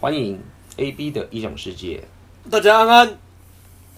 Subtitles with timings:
[0.00, 0.40] 欢迎
[0.76, 2.00] AB 的异想世界。
[2.48, 3.18] 大家安安，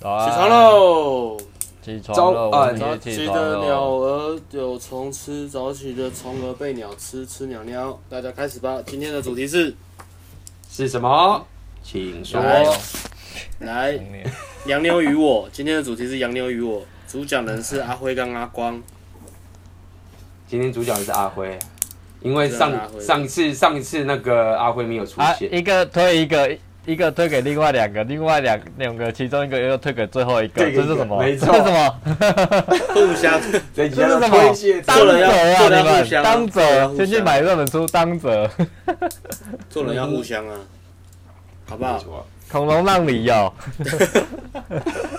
[0.02, 1.36] 啊、起床喽！
[1.82, 8.00] 起床早安早起的鸟儿有虫吃，早起的虫儿被鸟吃，吃鸟鸟。
[8.08, 9.76] 大家开始吧，今天的主题是
[10.70, 11.44] 是什么？
[11.82, 12.40] 请说。
[13.58, 14.00] 来，
[14.64, 15.46] 洋妞与我。
[15.52, 18.82] 今天的主题是洋妞与我，主讲人是阿辉跟阿光。
[20.48, 21.58] 今天主讲的是阿辉，
[22.22, 26.56] 因为上上一次上一次那个阿辉没有出现，啊、一个推一个，
[26.86, 31.18] 一个推给另外两个，另外两两个其中一个又推给最后一个，这是什么？
[31.18, 32.00] 没错，这是什么？
[32.94, 33.40] 互相，
[33.74, 34.30] 这是什么？
[34.84, 35.22] 当责
[35.54, 38.50] 啊，你们当者，先去买这本书当者。
[39.68, 40.56] 做人要互相啊，
[41.68, 42.26] 好不好？
[42.50, 43.54] 恐龙让你要，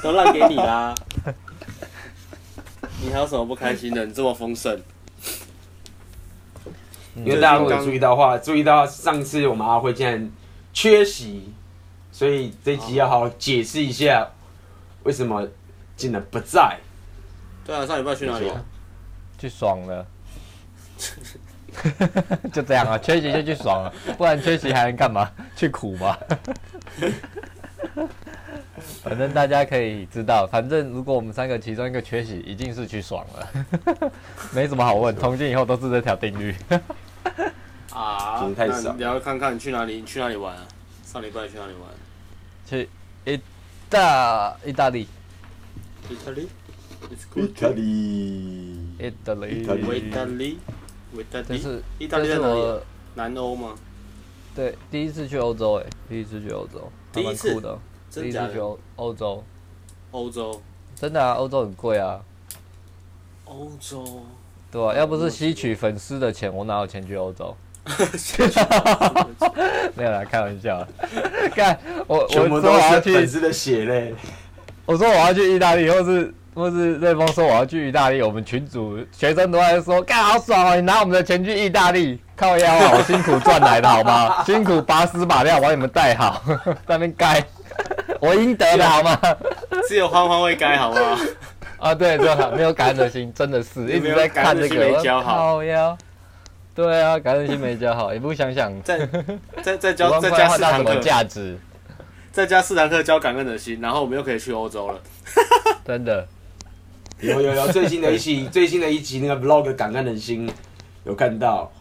[0.04, 0.94] 都让给你啦。
[3.02, 4.06] 你还有什么不开心的？
[4.06, 4.80] 你这么丰盛。
[7.16, 10.32] 因为大家如果注意到的话，注意到上次我们阿辉竟然
[10.74, 11.54] 缺席，
[12.12, 14.28] 所以这集要好好解释一下
[15.04, 15.48] 为什么
[15.96, 16.78] 竟然不在。
[17.66, 18.64] 对啊，上礼拜去哪里啊？
[19.38, 20.06] 去爽了。
[22.52, 25.32] 就这样啊，缺席就去爽了，不然缺席还能干嘛？
[25.56, 26.18] 去苦吗？
[29.04, 34.12] 反正大家可以知道，反正如果我们三个其中一个缺席，一定是去爽了，
[34.54, 35.16] 没什么好问。
[35.18, 36.56] 从今以后都是这条定律。
[37.92, 38.84] 啊，太爽！
[38.86, 39.96] 那你要看看你去哪里？
[39.96, 40.66] 你去哪里玩啊？
[41.04, 41.90] 上礼拜去哪里玩？
[42.66, 42.88] 去
[43.26, 43.40] 意
[43.90, 45.08] 大意大利。
[46.10, 46.48] 意大利？
[47.36, 48.98] 意大利。
[49.00, 49.60] 意大利。
[49.60, 50.58] 意大利。
[51.14, 51.46] 意大利。
[51.48, 52.80] 这是意大利在哪里？
[53.16, 53.76] 南欧吗？
[54.56, 57.78] 对，第一次去欧洲诶，第一次去欧洲，第一次的，
[58.14, 59.44] 第一次去欧欧洲，
[60.12, 60.62] 欧洲，
[60.96, 62.20] 真的啊，欧洲很贵啊，
[63.46, 64.04] 欧洲，
[64.70, 67.56] 对啊，要不是吸取粉丝的钱，我哪有钱去欧洲？
[69.96, 70.86] 没有啦，开玩笑。
[71.56, 74.14] 看我，我说我要去粉丝的血泪。
[74.86, 82.20] 我说我要去意大利，或是或是瑞丰说我要去意大利，我们群主学生都在说，干好爽哦，你拿我们的钱去意大利。
[82.36, 82.92] 靠腰啊！
[82.96, 84.44] 我辛苦赚来的，好吗？
[84.44, 87.44] 辛苦拔丝马料把你们带好，在那边该，
[88.22, 89.20] 我应得的好吗？
[89.90, 91.20] 只有欢欢会该，好吗？
[91.80, 95.22] 啊，对，就好，没有感恩的心，真的是一直在看这个。
[95.24, 95.98] 好呀，
[96.76, 99.10] 对啊，感恩心没教好，也不想想再
[99.64, 101.58] 再再教再加四堂课价值，
[102.32, 105.02] 再加四堂课教感恩的心，然后我们又可以去欧洲了。
[105.84, 106.28] 真的，
[107.22, 110.48] 有有有最新的一期 最新的一集那个 vlog 感恩的心
[111.06, 111.72] 有看到。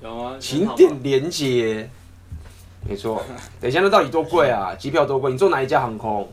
[0.00, 1.90] 有啊，请点连结。
[2.86, 3.22] 没错，
[3.60, 4.74] 等一下，那到底多贵啊？
[4.74, 5.32] 机票多贵？
[5.32, 6.28] 你坐哪一家航空？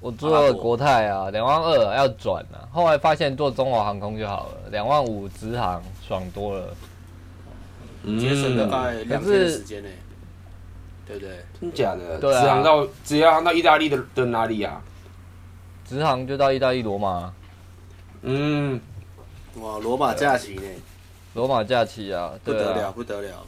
[0.00, 2.68] 我坐国泰啊，两万二要转啊。
[2.72, 6.74] 后来发现坐中华航空就好了，两万五直航爽多了。
[8.18, 9.88] 节省大概两天的时间呢，
[11.06, 11.38] 对不对？
[11.60, 12.18] 真假的？
[12.18, 12.42] 对啊。
[12.42, 14.82] 直航到直航到意大利的的哪里啊？
[15.88, 17.32] 直航就到意大利罗马。
[18.22, 18.78] 嗯，
[19.60, 20.62] 哇，罗马假期呢？
[21.34, 23.46] 罗马假期啊，不得了，不得了。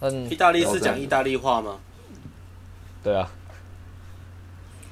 [0.00, 1.78] 嗯，意大利是讲意大利话吗？
[3.02, 3.30] 对啊，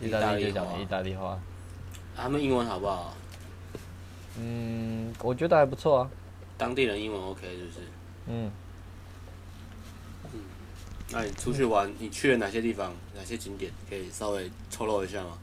[0.00, 1.38] 意大利就讲意大利话。
[2.16, 3.14] 他们英文好不好？
[4.38, 6.10] 嗯，我觉得还不错啊。
[6.56, 7.78] 当地人英文 OK 是不是？
[8.26, 8.50] 嗯。
[10.32, 10.40] 嗯，
[11.10, 12.92] 那你出去玩，你去了哪些地方？
[13.16, 13.70] 哪些景点？
[13.90, 15.38] 可以稍微透露一下吗？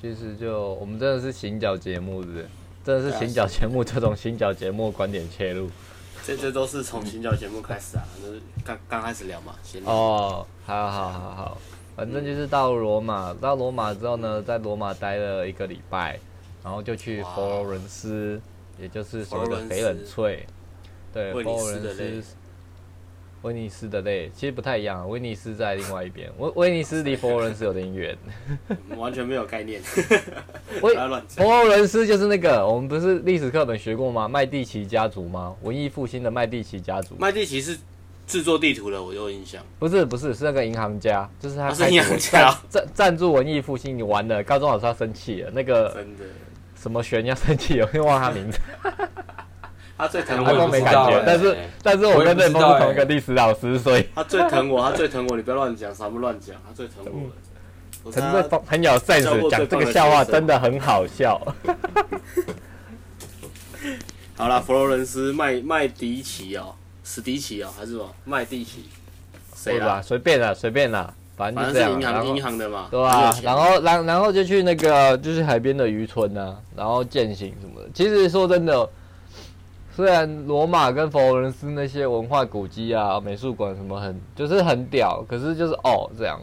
[0.00, 2.48] 其实就我们真的是行脚节目，是不是？
[2.82, 5.68] 真的是行脚节目，这种行脚节目观点切入。
[6.24, 9.92] 这这都是从新教节目开始啊，就是刚刚开始聊嘛，先聊。
[9.92, 11.58] 哦，好好好好，
[11.96, 16.18] 反正就是到罗马，到罗马之后呢，在罗马待了一个礼拜，
[16.62, 18.40] 然后就去佛罗伦斯，
[18.78, 20.46] 也就是所谓的翡冷翠。
[21.12, 22.36] 对，佛罗伦斯。
[23.42, 28.16] 威尼斯的泪其实不太一样，威尼斯在另外一边，威威尼斯离佛罗伦斯有点远，
[28.98, 29.80] 完全没有概念。
[30.82, 30.94] 威
[31.28, 34.28] 佛罗伦斯就是那个，我们不是历史课本学过吗？
[34.28, 35.56] 麦地奇家族吗？
[35.62, 37.14] 文艺复兴的麦地奇家族。
[37.18, 37.78] 麦地奇是
[38.26, 39.64] 制作地图的，我有印象。
[39.78, 46.24] 不是不是，是那个银行家，就是他是银行家赞赞助文艺复兴，你完了，高中老师他生气了，那个真的
[46.76, 48.58] 什么玄要生气，我又忘他名字。
[50.00, 58.10] 他最疼我，都没感觉，但是但是我跟瑞峰是同一个历史老师，所以他最疼我，他最疼我，你不要乱讲，什么乱讲，他最疼我。
[58.10, 61.38] 陈瑞峰很有 sense，讲这个笑话真的很好笑。
[64.38, 66.74] 好了，佛罗伦斯麦麦迪奇哦，
[67.04, 68.88] 史迪奇哦，还是什么麦蒂奇？
[69.54, 70.00] 谁啦？
[70.00, 71.92] 随便啦，随便啦，反正就这样。
[71.92, 73.36] 银行银行的嘛，对吧？
[73.42, 77.88] 然后然然后就去那个就是海边的渔村啊，然后践行什么的。
[77.92, 78.88] 其实说真的。
[79.94, 86.40] 虽然罗马跟佛罗伦斯那些文化古迹啊、美术馆什么很就是很屌，可是就是哦这样，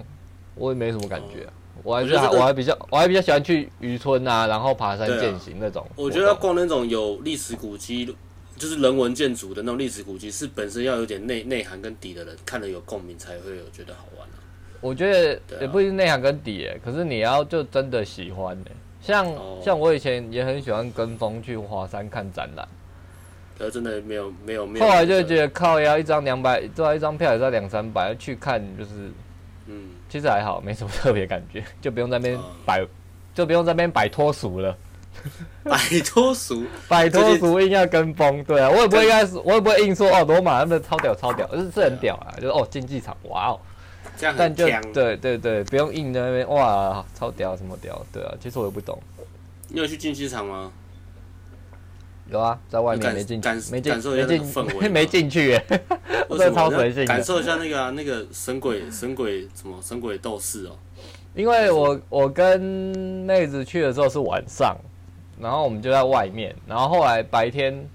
[0.55, 1.53] 我也没什么感觉、啊。
[1.83, 5.91] 我还是我，、这个、我还比较我还比较喜欢去渔村啊，然后爬山健行那种、啊。
[5.95, 8.13] 我觉得要逛那种有历史古迹，
[8.57, 14.35] 就是人文建筑的那种历史古迹，是本身要有点内内涵跟底的人看了有共鸣，才会有觉得好玩啊。
[14.81, 18.57] 我觉得也不一定内涵跟底，可是你要就真的喜欢
[18.99, 22.67] 像、哦、像我以前也很喜欢跟风去华山看展览，
[23.57, 24.85] 可是真的没有没有没有。
[24.85, 28.91] 后来就觉得靠，要一张两百，对啊，一张票也要两三百，去看就是，
[29.65, 32.85] 嗯，其实还好，没什么特别感觉，就不用在那边摆，
[33.33, 34.75] 就不用在那边摆脱俗了。
[35.63, 43.59] 摆脱俗， 摆脱俗硬要跟风，对啊，我也不会应该是，我也不会硬说哦，罗马那边超屌超屌，就是是很屌啊，就是哦竞技场，哇哦。
[44.15, 48.97] 这样但就对对对，不用硬在那边哇，超屌什么屌，对啊，其实我也不懂。
[49.67, 50.71] 你有去竞技场吗？
[52.29, 53.37] 有啊，在外面没进，
[53.71, 55.65] 没进，感受一下那种氛围， 没进去耶。
[56.27, 57.05] 我真的超随性。
[57.05, 60.71] 感受一下那个啊，那个神鬼神鬼什么神鬼斗士哦。
[61.33, 64.75] 因为我我跟妹子去的时候是晚上，
[65.39, 67.87] 然后我们就在外面，然后后来白天，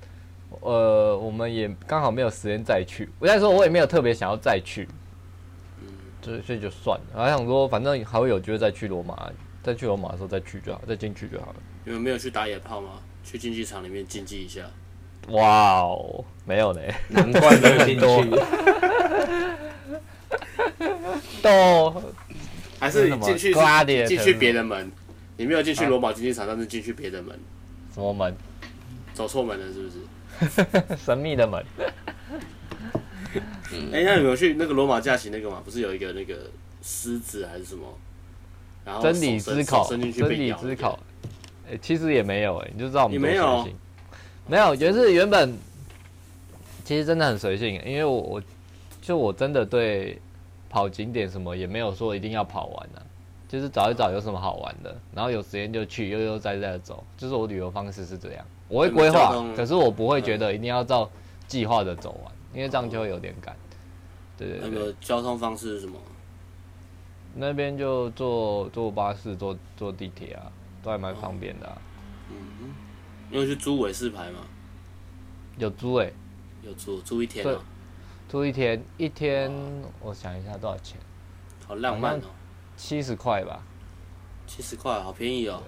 [0.61, 3.09] 呃，我们也刚好没有时间再去。
[3.19, 4.89] 我在说，我也没有特别想要再去。
[6.23, 9.29] 所以所以就算了，还想说反正还会有机会再去罗马，
[9.61, 11.57] 再去罗马的时候再去就好，再进去就好了。
[11.85, 12.91] 你们没有去打野炮吗？
[13.25, 14.63] 去竞技场里面竞技一下？
[15.29, 18.07] 哇哦，没有呢，难怪没有 进去。
[21.41, 22.03] 都
[22.81, 23.55] 还是你进去
[24.07, 24.91] 进去别的门？
[25.37, 27.39] 你没有进去罗马竞技场，但是进去别的门。
[27.95, 28.35] 什么门？
[29.15, 30.97] 走错门了是不是？
[31.05, 31.65] 神秘的门。
[33.93, 35.63] 哎、欸，那有没有去那个罗马假期那个嘛？
[35.65, 36.51] 不是有一个那个
[36.83, 37.87] 狮子还是什么？
[38.85, 40.99] 然后真理之考，真理之考。
[41.81, 43.77] 其实也没有哎、欸，你就知道我们多随性。
[44.47, 45.57] 没有，就是原本
[46.85, 48.43] 其实真的很随性，因为我我
[49.01, 50.21] 就我真的对
[50.69, 53.07] 跑景点什么也没有说一定要跑完的、啊，
[53.49, 57.05] 就是找一找有什么好玩的，然后有时间就去，悠悠哉哉的走。
[57.17, 61.09] 就是我旅游方式是这样，我会规划，可是我不会觉得一定要照
[61.47, 62.33] 计划的走完。
[62.55, 63.57] 因为这样就会有点赶，
[64.37, 64.69] 对对对。
[64.69, 65.95] 那个交通方式是什么？
[67.35, 71.79] 那边就坐坐巴士、坐坐地铁啊，都还蛮方便的、啊。
[72.31, 72.75] 嗯嗯。
[73.31, 74.41] 你有去租尾四牌嘛？
[75.59, 76.15] 有租诶、欸。
[76.63, 77.61] 有租租一天吗？
[78.29, 79.51] 租一天，一天
[80.01, 80.99] 我想一下多少钱？
[81.67, 82.25] 好浪漫哦。
[82.77, 83.63] 七十块吧。
[84.47, 85.63] 七十块，好便宜哦。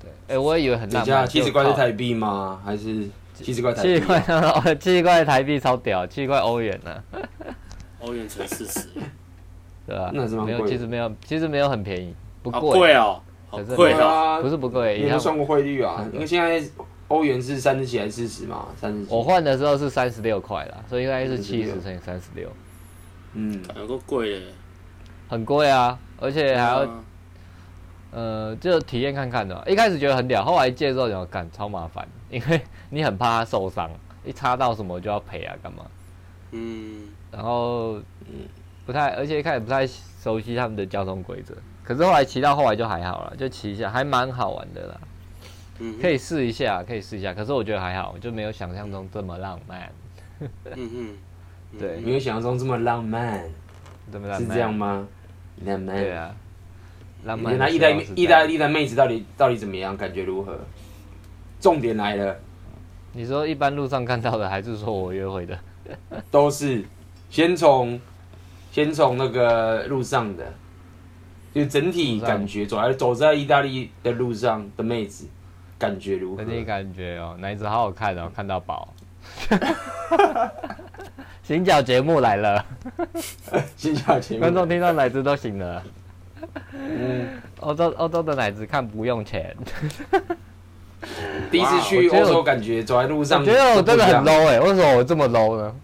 [0.00, 0.10] 对。
[0.10, 1.26] 哎、欸，我也以为很浪漫。
[1.26, 2.60] 七十块是台币吗？
[2.64, 3.08] 还是？
[3.34, 7.04] 七十块台币，七十块， 七十块台币超屌，七十块欧元呢？
[8.00, 8.88] 欧元乘四十，
[9.86, 10.10] 对吧？
[10.12, 10.54] 那是蛮贵。
[10.54, 12.12] 没有，其实没有，其实没有很便宜，
[12.42, 12.60] 不贵。
[12.76, 14.40] 贵哦，贵啊！
[14.40, 16.04] 不是不贵，你有算过汇率啊？
[16.12, 16.62] 因为现在
[17.08, 18.66] 欧元是三十几还是四十嘛？
[18.76, 19.06] 三十。
[19.08, 22.48] 我换的时候是三十六块啦，所以应该是七十乘以三十六。
[23.34, 24.42] 嗯，有个贵耶，
[25.28, 26.86] 很贵啊，而且还要。
[28.10, 32.58] 呃，就体验看看的，一开始觉得很屌，后来借之后就干超麻烦，因为
[32.88, 33.90] 你很怕它受伤，
[34.24, 35.84] 一擦到什么就要赔啊，干嘛？
[36.52, 38.48] 嗯，然后嗯，
[38.88, 41.54] 不太，而且一开始不太熟悉他们的交通规则，
[41.84, 45.00] 可是后来骑到后来就还好了，就骑一下还蛮好玩的啦，
[45.78, 49.92] 嗯，可以试一下，可以试一下，可是我觉得还好，就没有想象中这么浪漫，
[50.40, 51.16] 嗯嗯，
[51.78, 53.44] 对，没有想象中这么浪漫，
[54.10, 54.48] 这么浪漫。
[54.48, 55.06] 是这样吗？
[55.66, 56.34] 浪漫，对啊。
[57.24, 59.94] 浪漫那意大意大利的妹子到底到底怎么样？
[59.94, 60.58] 感觉如何？
[61.60, 62.34] 重点来了，
[63.12, 65.58] 你说一般路上看到的，还是说我约会的？
[66.30, 66.82] 都是，
[67.28, 68.00] 先从
[68.70, 70.44] 先从那个路上的，
[71.54, 75.26] 就整体感觉走在走在意大利的路上的妹子，
[75.78, 76.44] 感觉如何？
[76.44, 78.94] 整体感觉哦，奶子好好看哦，看到饱。
[81.42, 82.64] 行脚节目来了，
[83.76, 85.82] 行脚节目，观众听到奶子都醒了。
[86.72, 87.26] 嗯，
[87.60, 89.56] 欧洲欧洲的奶子看不用钱。
[91.50, 95.74] 第一次去欧洲，感觉走在路上，我觉得我真的很 low 哎、欸，为什么我这么 low 呢？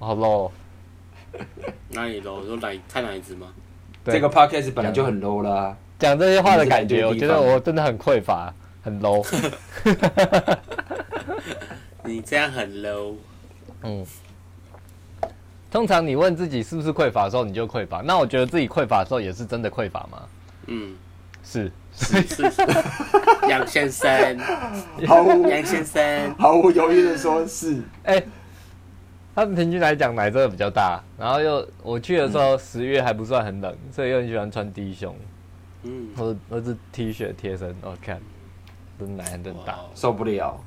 [0.00, 0.50] 好 low。
[1.90, 2.44] 哪里 low？
[2.46, 3.48] 说奶看奶子吗？
[4.04, 5.76] 这个 podcast 本来就很 low 啦。
[5.98, 8.52] 讲这些话的感觉，我觉得我真的很匮乏，
[8.82, 9.26] 很 low。
[12.04, 13.14] 你这样很 low。
[13.82, 14.06] 嗯。
[15.68, 18.00] 通常你问自己是不是匮乏的时候，你就匮乏。
[18.00, 20.22] 那我觉得自己匮乏的时候，也是真的匮乏吗？
[20.68, 20.94] 嗯，
[21.42, 22.42] 是是是。
[23.48, 24.38] 杨先生，
[25.06, 27.82] 毫无杨先生毫无犹豫的说是。
[28.04, 28.26] 哎、欸，
[29.36, 35.14] 他们平均来讲奶真的比较大，然后又我去的时候十月还不算很冷，所以又很喜欢穿低胸，
[35.82, 37.76] 嗯，或者或是 T 恤贴身。
[37.82, 38.18] 我、哦、看，
[38.98, 40.58] 真奶很大，受不了。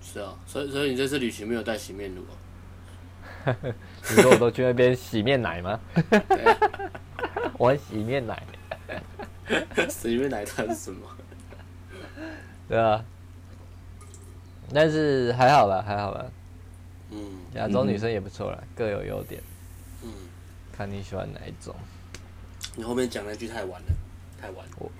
[0.00, 3.54] 是啊，所以所以你这次旅行没有带洗面乳哦？
[4.08, 5.78] 你说我都去那边洗面奶吗？
[6.10, 6.56] 对啊，
[7.60, 8.42] 玩洗面奶。
[9.90, 11.06] 洗面奶它是什么？
[12.66, 13.04] 对啊，
[14.72, 16.24] 但是还好吧，还好吧。
[17.10, 17.18] 嗯，
[17.54, 19.42] 亚洲女生也不错啦，各有优点。
[20.02, 20.10] 嗯，
[20.76, 21.74] 看你喜欢哪一种。
[22.76, 23.88] 你后面讲那句太晚了，
[24.40, 24.72] 太晚了。
[24.78, 24.90] 我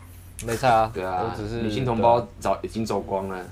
[0.45, 3.45] 没差啊， 对啊，我只是女性同胞早已经走光了。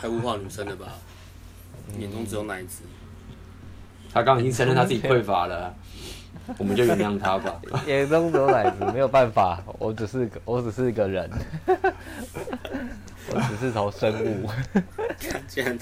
[0.00, 0.86] 太物化女生了吧？
[1.98, 2.82] 眼中只有奶子。
[4.12, 5.74] 他刚刚已经承认他自己匮乏了，
[6.58, 7.60] 我们就原谅他吧。
[7.86, 11.30] 眼中只有奶子，没有办法，我只是个，我只是一个人，
[11.66, 14.50] 我只是头生物。
[15.48, 15.78] 竟然。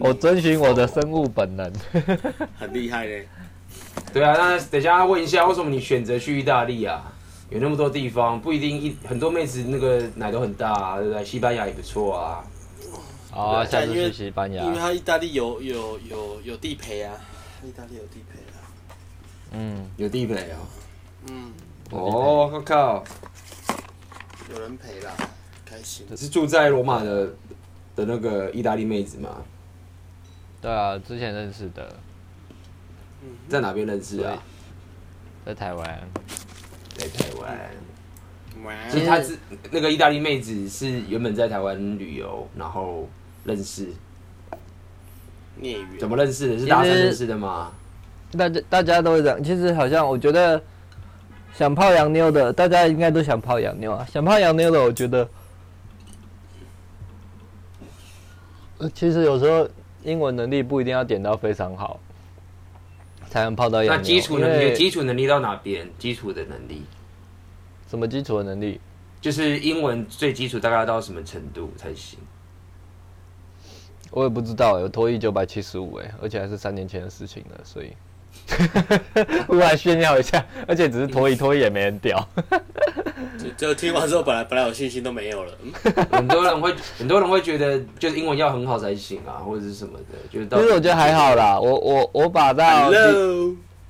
[0.00, 1.72] 我遵循我的生物本能，
[2.58, 3.28] 很厉害嘞。
[4.12, 7.12] 对啊，那等一下问一下，为什么你选择去意大利啊？
[7.50, 11.24] 有那么多地方，不一定一很多妹子那个奶都很大啊，对不对？
[11.24, 12.44] 西班牙也不错啊。
[13.34, 14.64] 啊，下次去西班牙。
[14.64, 17.14] 因为他意大利有有有有地陪啊，
[17.62, 18.56] 意大利有地陪啊。
[19.52, 20.58] 嗯，有地陪啊。
[21.30, 21.52] 嗯。
[21.90, 23.04] 哦，我靠。
[24.54, 25.12] 有人陪啦，
[25.64, 26.06] 开心。
[26.16, 27.26] 是住在罗马的
[27.96, 29.28] 的那个意大利妹子吗？
[30.62, 31.92] 对啊，之前认识的，
[33.48, 34.40] 在哪边认识啊？
[35.44, 36.08] 在台湾，
[36.94, 37.58] 在台湾。
[38.88, 39.36] 其实他是
[39.72, 43.08] 那个意大利妹子，是原本在台湾旅游，然后
[43.42, 43.88] 认识。
[45.56, 45.98] 孽缘。
[45.98, 46.58] 怎么认识的？
[46.60, 47.72] 是大三认识的吗？
[48.38, 49.42] 大家大家都会这样。
[49.42, 50.62] 其实好像我觉得，
[51.52, 54.06] 想泡洋妞的，大家应该都想泡洋妞啊。
[54.08, 55.28] 想泡洋妞的，我觉得，
[58.94, 59.68] 其实有时候。
[60.02, 61.98] 英文能力不一定要点到非常好，
[63.30, 63.82] 才能泡到。
[63.82, 65.88] 那基础能力，基础能力到哪边？
[65.98, 66.82] 基础的能力？
[67.88, 68.80] 什么基础的能力？
[69.20, 72.18] 就是英文最基础大概要到什么程度才行？
[74.10, 77.92] 我也不知道，有脱衣九百七十五哎，而且还是三年前的事情了，所以，
[79.46, 82.28] 我来炫耀一下，而且只是脱衣脱衣也没人屌。
[83.56, 85.52] 就听完之后，本来本来有信心都没有了。
[86.12, 90.04] 很多人会，很多人会觉得，就是英文要很好才行啊，或者是什么的。
[90.30, 92.90] 就是，其实我觉得还好啦，我我我把到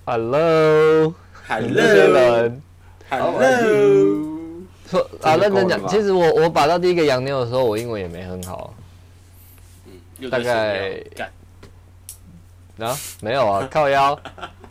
[0.05, 1.15] Hello，Hello，
[1.49, 2.63] 这些人
[3.11, 3.33] ，Hello，
[4.89, 8.75] 说啊，认真讲，其实我我把到第一个洋妞的时候，我英文也没很好。
[10.21, 11.03] 嗯，大概
[12.79, 14.19] 啊，没有啊，靠腰。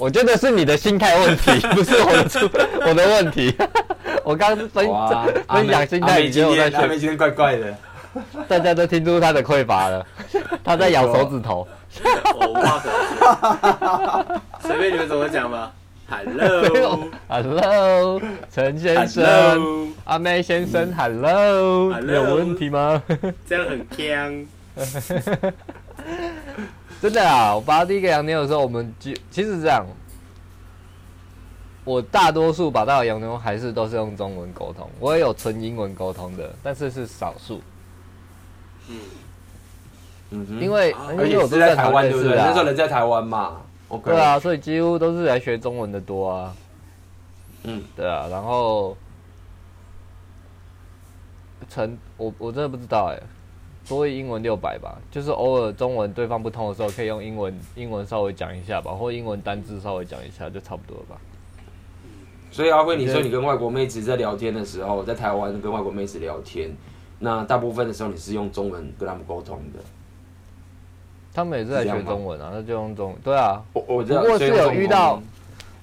[0.00, 2.48] 我觉得是你的心态问题， 不是我的出
[2.86, 3.54] 我的问题。
[4.24, 4.88] 我刚刚分
[5.46, 6.76] 分享心态，你觉得我在学？
[6.78, 7.76] 阿妹今天怪怪的，
[8.48, 10.06] 大家都听出他的匮乏了，
[10.64, 11.68] 他在咬手指头。
[12.34, 12.88] 我无话可
[13.18, 15.70] 说，随便你们怎么讲吧。
[16.08, 18.20] Hello，Hello，
[18.52, 23.00] 陈先生，阿妹先生，Hello，有问题吗？
[23.46, 24.46] 这样很锵。
[27.00, 27.54] 真的啊！
[27.54, 29.86] 我拔第一个洋妞的时候，我们就其实是这样。
[31.82, 37.62] 我大多数拔到的洋妞还是都是用中文沟通，我也有纯英文沟通的，但是是少数。
[38.88, 39.00] 嗯
[40.30, 42.36] 嗯，因为因为我都在台湾，对不对？
[42.36, 43.62] 那时候人在台湾嘛。
[44.04, 46.54] 对啊，所以几乎都是来学中文的多啊。
[47.64, 48.96] 嗯，对啊，然后
[51.68, 53.22] 成我我真的不知道哎、欸。
[53.88, 61.20] 多益英文六百吧，就是偶尔中文对方不通的时候，可以用英文英文稍微讲一下吧，或英文单字稍微讲一下，就差不多了吧。
[62.52, 66.70] 所以阿辉，你说你跟外国妹子在聊天的时候，在台湾跟外国妹子聊天，
[67.18, 69.80] 那大部分的时候你是用中文跟他们沟通的？
[71.32, 73.18] 他们也是在学中文啊，那就用中文。
[73.22, 75.22] 对啊，我我不过是有遇到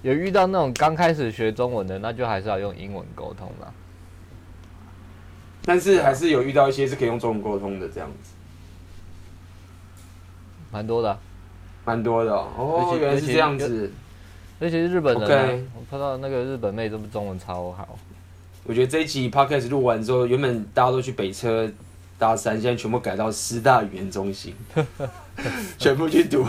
[0.02, 3.72] 有遇到那种刚开始学中文的，那就还是要用英文沟通啦。
[5.68, 8.30] 但是还是有遇到一些是可以用中文沟通的这样子，
[10.72, 11.20] 蛮多的、啊，
[11.84, 12.48] 蛮多的哦。
[12.58, 13.92] 哦，原来是这样子。
[14.60, 15.62] 尤其是日本人、啊，Okay.
[15.76, 18.00] 我看到那个日本妹，都中文超好。
[18.64, 21.70] 我觉得这一集 podcast 录完之后，原本大家都去北车
[22.18, 24.56] 大三，现在全部改到师大语言中心，
[25.78, 26.46] 全部去读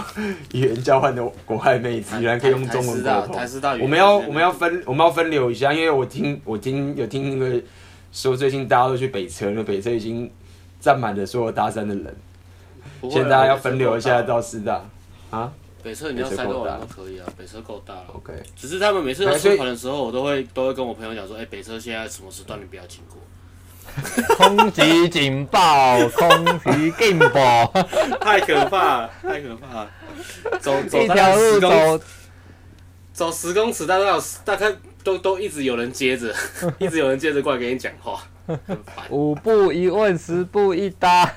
[0.52, 3.80] 语言交换的国外妹子，原来可以用中文沟通。
[3.82, 7.60] 我们要我们要分我们要分流一下，因为我听我听有听那个。
[8.12, 10.30] 说最近大家都去北车，那北车已经
[10.80, 12.16] 站满了所有大三的人。
[13.10, 14.82] 现在大家要分流一下到师大
[15.30, 15.52] 啊。
[15.82, 18.06] 北车你要塞多少都可以啊，北车够大了。
[18.12, 18.32] OK。
[18.56, 23.16] 只是他们每次要出团的时候，我都会都会跟我朋友讲说，哎、欸，北车现在什么时段你不要经过。
[24.36, 25.98] 空袭警报！
[26.08, 27.72] 空袭警报！
[28.20, 29.90] 太可怕了，太可怕了。
[30.60, 32.00] 走走一条路走
[33.12, 34.74] 走十公尺，大概有大概。
[35.08, 36.34] 都都一直有人接着，
[36.78, 38.20] 一直有人接着过来给你讲话。
[39.08, 41.30] 五步一问，十步一答。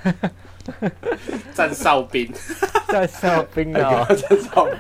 [1.54, 2.30] 站哨兵，
[2.90, 4.06] 站哨兵啊！
[4.06, 4.76] 站哨兵。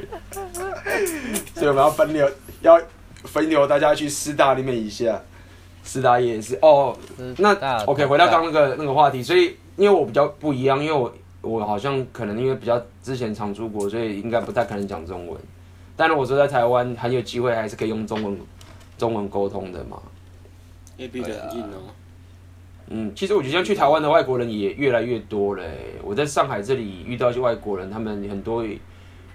[1.55, 2.29] 所以我们要分流，
[2.61, 2.79] 要
[3.23, 5.21] 分流大家去师大里面一下。
[5.83, 6.95] 师大也是哦，
[7.37, 15.39] 那 OK，回到刚刚那个那个话题，所以因为我比较不一样，因为我我好像可能因为比较之前常出国，所以应该不太可能讲中文。
[15.95, 18.37] 但是我说在台湾很有机会，还是可以用中文
[19.01, 19.99] 中文沟通的嘛。
[20.95, 21.89] 也比较硬哦。
[22.89, 25.63] 嗯，其实我觉得像去台湾的外国人也越来越多了。
[26.03, 28.63] 我在上海这里遇到一些外国人，他们很多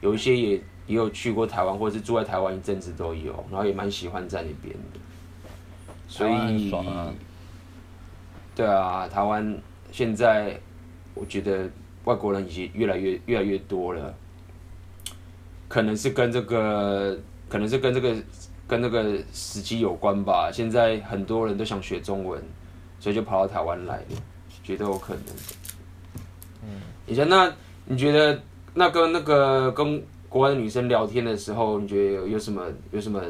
[0.00, 0.50] 有一些也
[0.86, 5.00] 也有去过台湾，或者是住在台湾一阵子都有，然后也蛮喜欢在那边的。
[6.06, 7.12] 所以，啊
[8.54, 9.58] 对啊，台湾
[9.90, 10.56] 现在
[11.14, 11.68] 我觉得
[12.04, 14.14] 外国人已经越来越越来越多了，
[15.66, 17.18] 可能是跟这个，
[17.48, 18.14] 可能是跟这个
[18.66, 20.50] 跟那个时机有关吧。
[20.52, 22.42] 现在很多人都想学中文，
[23.00, 24.16] 所以就跑到台湾来了，
[24.62, 25.22] 觉得有可能。
[26.62, 27.52] 嗯，以前那
[27.84, 28.40] 你觉得
[28.74, 33.22] 那跟那个跟国外的女生聊天的时候，你觉得有有什么有什么？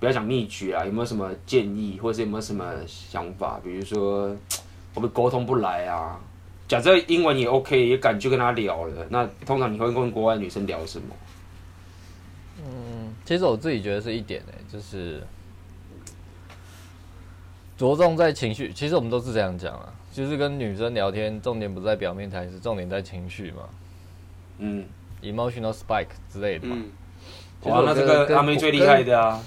[0.00, 3.58] 不要讲秘诀啊，有没有什么建议，或者是有没有什么想法？
[3.64, 4.36] 比如说，
[4.92, 6.20] 我们沟通不来啊，
[6.68, 9.06] 假设英文也 OK，也敢去跟他聊了。
[9.08, 11.14] 那通常你会跟国外女生聊什么？
[12.58, 15.22] 嗯，其实我自己觉得是一点呢，就是
[17.76, 18.72] 着重在情绪。
[18.72, 23.62] 其实我们都是这样讲啊，就是跟女生聊天，重点不在表面台词，重点在情绪嘛。
[24.58, 24.84] 嗯
[25.22, 26.76] ，emotional spike 之类的嘛。
[26.78, 29.40] 嗯，哇，那这个阿妹最厉害的啊。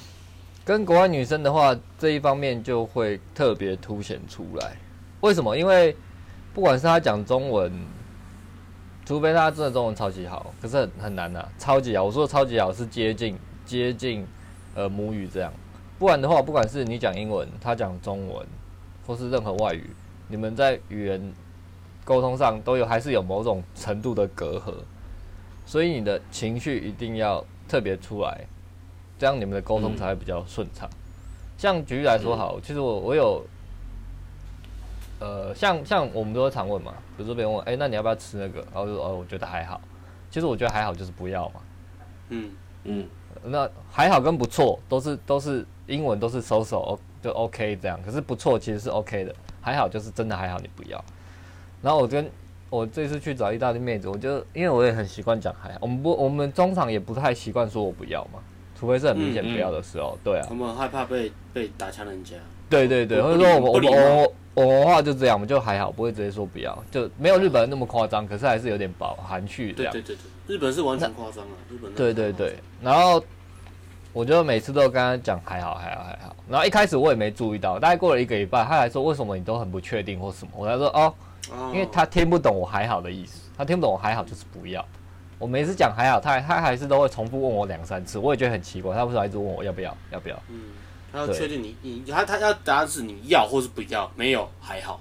[0.66, 4.76] 跟国外女生的话，这一方面就会特别凸显出来。
[5.22, 5.56] 为什么？
[5.56, 5.96] 因为
[6.54, 7.72] 不管是她讲中文，
[9.06, 12.04] 除非他真的中文超级好，可是很很难啊，超级好。
[12.04, 13.38] 我说的超级好是接近
[13.68, 14.26] 接近
[14.74, 15.54] 呃母语这样，
[16.00, 18.48] 不然的话，不管是你讲英文，他讲中文，
[19.06, 19.90] 或是任何外语，
[20.30, 21.34] 你们在语言
[22.06, 24.74] 沟通上都有还是有某种程度的隔阂，
[25.66, 28.48] 所以你的情绪一定要特别出来。
[29.20, 30.88] 这样你们的沟通才会比较顺畅。
[31.58, 33.44] 像举例来说好，其实我我有，
[35.20, 38.60] 呃，像像我们都会常问嘛，比如说别人问，哎，那你要不要吃那个？
[38.72, 39.82] 然后就说，哦，我觉得还好。
[40.30, 41.62] 其实我觉得还好就是不要嘛。
[42.30, 42.52] 嗯
[42.84, 43.08] 嗯，
[43.44, 51.04] 那还好跟不错都是都是英文都是 so so 就 OK 这样，可是不错其实是 OK 的，还好就是真的还好你不要。
[51.82, 52.30] 然后我跟
[52.70, 58.40] 我这次去找意大利妹子，我就因为我也很习惯讲还好，我们不我们中场也不太习惯说我不要嘛。
[58.80, 60.46] 除非是很明显不要的时候，嗯嗯、对啊。
[60.52, 62.36] 我们害怕被被打枪人家。
[62.70, 69.92] 对对对，或者说我们我们我我们话就这样，我们就还好，不会直接说不要，就没有日本人那么夸张，可是还是有点饱含蓄这样。
[69.92, 71.94] 对对对，日本是完全夸张啊，日本。
[71.94, 73.24] 对对对，然后
[74.14, 81.14] 我就每次都跟他讲还好还好还好，然后一开始我也没注意到，大概过了一个礼拜，他还说为什么你都很不确定或什么，我才说哦，
[81.74, 84.84] 因为他听不懂我还好的意思，他听不懂我还好就是不要。
[85.40, 90.44] 我每次讲还好，他他还是都会重复问我两三次，我也觉得很奇怪，他为什么一直问我要不要要不要？
[90.50, 90.62] 嗯，
[91.12, 95.00] 他要确定你你他他要答案是你要或是不要，没有还好。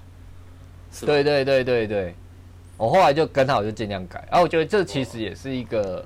[1.01, 2.15] 对对对对对，
[2.77, 6.05] 我后来就跟他我就尽量改，然后我觉得这其实也是一个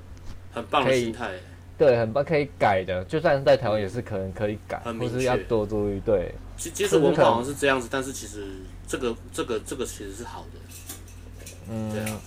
[0.52, 1.30] 很棒的心态，
[1.78, 6.00] 对，很棒可以改的，就算是在台湾也是可能可以改，或是要多注意。
[6.00, 8.46] 对，其其实文化好像是这样子，但是其实
[8.86, 12.20] 这个这个这个其实是好的，嗯，对啊。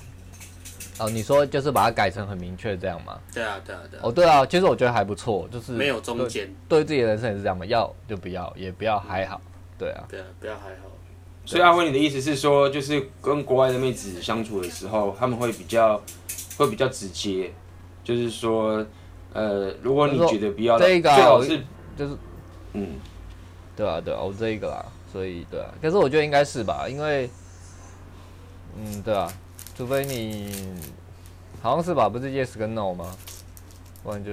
[0.98, 3.20] 哦，你说就是把它改成很明确这样吗？
[3.34, 4.02] 对啊，对啊，对啊。
[4.06, 9.42] 哦，对啊，其实我觉得还不错，就是没有中间，对自己的人生也是这样嘛，要就不要，也不要还好，
[9.78, 10.06] 对啊。
[10.08, 10.95] 对啊，不要还好。
[11.46, 16.02] 所以阿辉，你的意思是说，就是跟国外的妹子相处的时候，他们会比较
[16.58, 17.54] 会比较直接，
[18.04, 18.86] 就是说，
[19.34, 21.62] 呃，如果你觉得不要，这个最好是
[21.98, 22.18] 就是，
[22.74, 22.96] 嗯，
[23.76, 27.30] 对啊，对啊，我这一个啦，所以对啊，可是我觉得应该是吧，因为，
[28.78, 29.32] 嗯，对啊。
[29.78, 30.50] 除非你
[31.62, 33.14] 好像是吧，不是 yes 跟 no 吗？
[34.02, 34.32] 不然就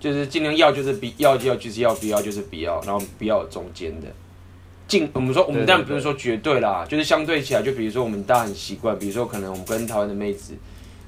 [0.00, 4.08] 就是尽量要就是不要就要就是要不要就是不要，然后不要中间的。
[4.86, 10.54] 尽我们说我们当然不是说绝对啦，就是相对起来，就比如说我们大家很习惯，比如说可能我们跟台湾的妹子，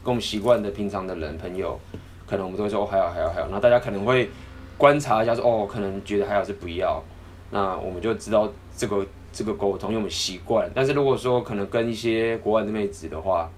[0.03, 1.79] 跟我们习惯的平常的人朋友，
[2.27, 4.29] 可能我们都会说哦还好还好还好，那大家可能会
[4.77, 7.03] 观察一下说哦可能觉得还好是不要，
[7.51, 9.07] 那我们就知道这个。
[9.33, 10.67] 这个沟通，因为我们习惯。
[10.75, 13.51] 但是如果说可能跟一些国外的妹子的话，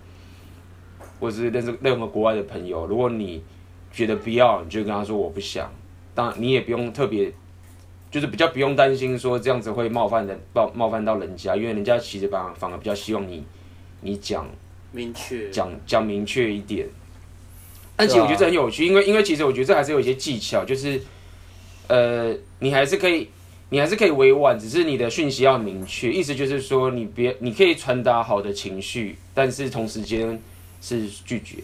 [1.21, 3.45] 或者是认识任何国外的朋友，如果你
[3.93, 5.71] 觉得不要，你就跟他说我不想。
[6.17, 7.33] 当然你也不用特别，
[8.11, 13.45] 就是比较不用担心说这样子会冒犯人，冒冒犯到人家，因为人家其实反而反而比较希望你
[14.01, 14.49] 你讲
[14.93, 16.89] 明确，讲讲明确一点。
[17.97, 21.03] 但其实我觉得这很有趣，因为因为其实我觉得这还是有一些技巧，就是
[21.89, 23.29] 呃，你还是可以。
[23.71, 30.41] 你还是可以委婉，只是你的讯息要明确，意思就是说你别你可以传达好的情绪，但是同时间
[30.81, 31.57] 是拒绝。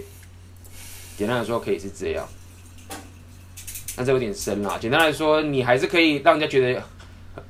[1.16, 2.28] 简单的说，可以是这样。
[3.96, 4.76] 那这有点深啦。
[4.80, 6.82] 简单来说，你还是可以让人家觉得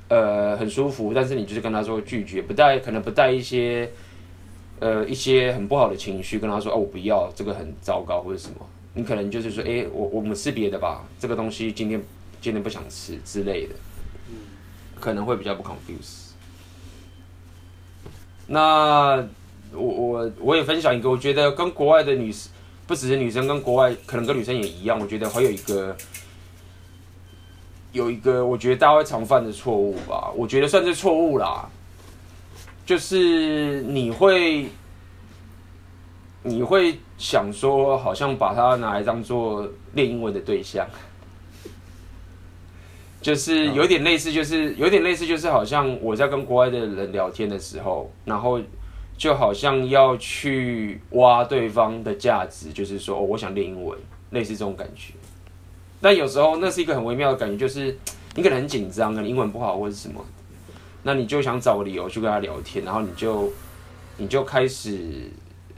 [0.09, 3.91] 呃很舒服，但是你就是跟他说拒绝，不带可能不带一些
[4.81, 8.55] 呃一些很不好的情绪，跟他说哦我不要这个很糟糕或者什么。
[8.97, 12.01] 你可能就是说，哎、欸，我我们吃别的吧，这个东西今天
[12.41, 13.75] 今天不想吃之类的，
[15.01, 16.31] 可能会比较不 confuse。
[18.47, 19.17] 那
[19.73, 22.53] 我我我也分享一个，我觉得跟国外的女生，
[22.87, 25.97] 不只是女生，跟国外可能跟女生也一样，我觉得还有一个
[27.95, 31.67] 有一个，我觉得大家会常犯的错误吧，我觉得算是错误啦，
[32.85, 34.67] 就是你会。
[36.47, 40.87] 你会想说，好像把它拿来当做练英文的对象，
[43.23, 48.61] 就是有点类似，就是有点类似，就是好像我在跟国外的人聊天的时候，然后
[49.17, 55.15] 就好像要去挖对方的价值，就是说，我想练英文，类似这种感觉。
[56.05, 57.97] 但有时候那是一个很微妙的感觉，就是
[58.35, 60.23] 你可能很紧张啊，你英文不好或者什么，
[61.03, 63.51] 那你就想找个理由去跟他聊天，然后你就
[64.19, 65.31] 你就开始。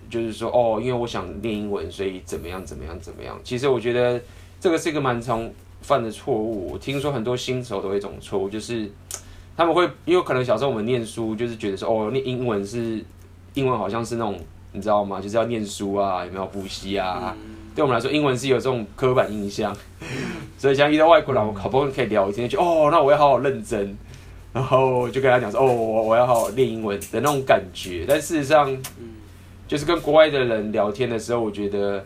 [0.09, 3.37] 就是说，哦，因为我想练英文，所以怎么样，怎么样，怎么样。
[3.43, 4.23] 其实我觉得
[4.61, 5.51] 这个是一个蛮常
[5.83, 6.71] 犯的错误。
[6.71, 8.89] 我听说很多新手都会这种错误，就是
[9.57, 13.05] 他们会因为可能小时候我们念书，就是觉得说，哦，念英文是
[13.55, 14.39] 英文好像是那种，
[14.71, 15.21] 你知道吗？
[15.21, 17.37] 就是要念书啊，有没有补习啊？
[17.77, 19.77] 对我们来说，英文是有这种刻板印象。
[20.59, 23.95] 所以像遇到外国人，我好不容易可以聊一天，就哦，那我要好好认真，
[24.55, 28.07] 然后就跟他讲说，哦，我我要好好练英文的那种感觉。
[28.09, 28.75] 但事实上，
[29.69, 32.03] 就是跟国外的人聊天的时候，我觉得，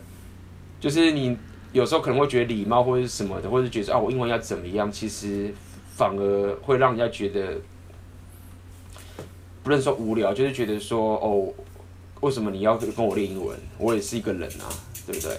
[0.80, 1.36] 就是你
[1.72, 5.54] 有时候可能会觉得礼貌或者是什么的，或者觉得啊，我英文要怎么样，其实
[5.94, 7.52] 反而会让人家觉得，
[9.62, 11.46] 不能说无聊，就是觉得说哦，
[12.20, 13.56] 为什么你要跟我练英文？
[13.78, 14.66] 我也是一个人啊，
[15.06, 15.38] 对不对？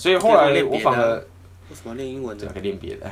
[0.00, 1.16] 所以后来我反而
[1.68, 2.46] 为什么练英文呢？
[2.52, 3.10] 可以练别的，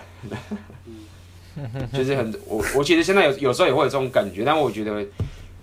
[1.92, 5.04] 就是很我我其实现在有有时候也会有这种感觉，但我觉得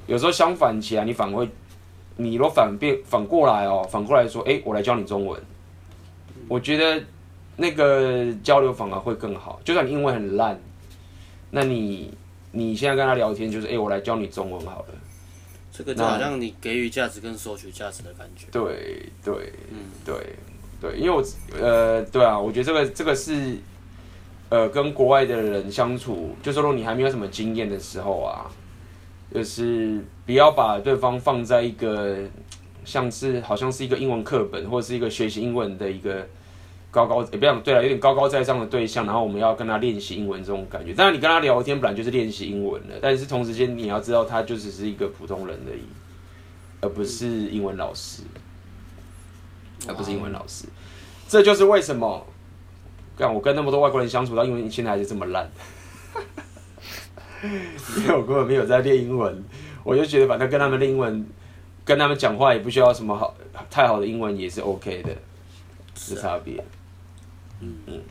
[0.05, 1.49] 有时候相反起来，你反而会。
[2.17, 5.37] 你若反变反过来哦，反过来说，哎、欸，我来教你中文，
[6.47, 7.03] 我觉得
[7.57, 9.59] 那个交流反而会更好。
[9.65, 10.57] 就算你英文很烂，
[11.51, 12.13] 那你
[12.51, 14.95] 你现在跟他聊天，就是哎、欸，我来教你中文好了。
[15.73, 18.45] 这个就好像你给予价值跟索取价值的感觉。
[18.49, 20.15] 对对，嗯，对
[20.91, 21.23] 对，因为我
[21.59, 23.57] 呃，对啊，我觉得这个这个是
[24.49, 28.45] 呃，跟国外的人相处，就是说你还没有什么经验的时候啊。
[29.33, 32.19] 就是不要把对方放在一个
[32.85, 36.25] 像是好像是一个英文课本或者是一个学习英文的一个
[36.89, 40.93] 高高也不要对了，有点高高在上的对象，然后我们要跟他练习英文这种感觉。
[40.93, 45.83] 当然你跟他聊天本来就是练习英文的，但是同时间你要知道他就只是一个普通人而已，
[46.79, 48.21] 而不是英文老师，
[49.87, 50.65] 而不是英文老师。
[51.27, 52.25] 这就是为什么，
[53.17, 55.49] 看我跟那么多外国人相处到英文现在还是这么烂。
[57.97, 59.43] 因为我根本没有在练英文，
[59.83, 61.27] 我就觉得反正跟他们练英文，
[61.83, 63.35] 跟他们讲话也不需要什么好
[63.69, 65.15] 太好的英文也是 OK 的，
[65.95, 66.63] 是差别。
[67.59, 68.01] 嗯嗯。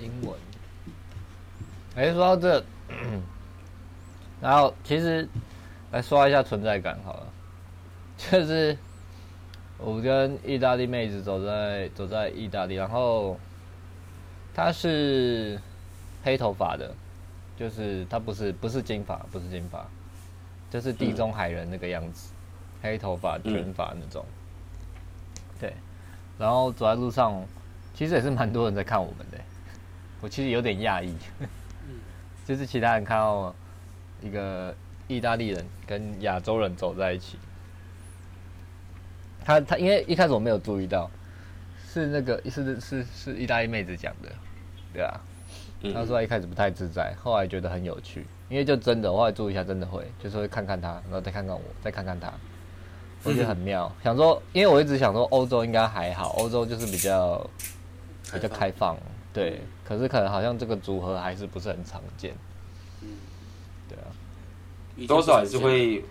[0.00, 0.38] 英文。
[1.96, 2.64] 哎，说到这，
[4.40, 5.28] 然后其实
[5.92, 7.26] 来刷一下存在感好了，
[8.16, 8.76] 就是
[9.78, 13.38] 我跟意大利妹子走在走在意大利，然后
[14.54, 15.60] 她是
[16.22, 16.94] 黑头发的。
[17.56, 19.86] 就是她不是不是金发，不是金发，
[20.68, 22.34] 就是地中海人那个样子，嗯、
[22.82, 24.26] 黑头发卷发那种。
[25.60, 25.72] 对，
[26.36, 27.40] 然后走在路上，
[27.94, 29.38] 其实也是蛮多人在看我们的，
[30.20, 31.16] 我其实有点讶异，
[32.44, 33.54] 就是其他人看到
[34.20, 34.74] 一个
[35.06, 37.38] 意大利人跟亚洲人走在一起，
[39.44, 41.10] 他他因为一开始我没有注意到，
[41.92, 44.28] 是那个是是是意大利妹子讲的，
[44.92, 45.20] 对啊。
[45.92, 52.32] 他说他一开始不太自在，后来觉得很有趣，因为就真的，我后来注意一下，真的会，就是会看看他，然后再看看我，再看看他，
[53.22, 53.94] 我觉得很妙。
[54.02, 57.38] 想说，因为我一直想说欧洲应该还好，欧洲就是比较
[58.32, 58.96] 比较开放，
[59.30, 59.60] 对。
[59.84, 62.34] 可是可能好像这个组合还是不是很常见。
[63.02, 63.08] 嗯，
[63.86, 64.08] 对啊，
[65.06, 66.02] 多少还是会，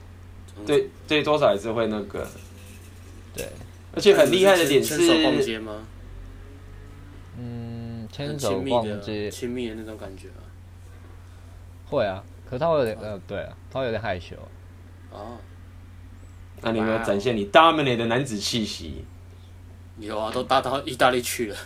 [0.67, 2.27] 对对，多少还是会那个，
[3.33, 3.47] 对。
[3.95, 4.97] 而且很厉害的点是，
[7.37, 8.07] 嗯。
[8.11, 10.45] 牵手逛街，亲密的那种感觉啊，
[11.87, 14.35] 会啊，可是他会有点，呃，对啊，他会有点害羞。
[15.09, 15.37] 哦，
[16.61, 19.03] 那你有没有展现你 dominate 的男子气息？
[19.97, 21.57] 有啊，都搭到意大利去了。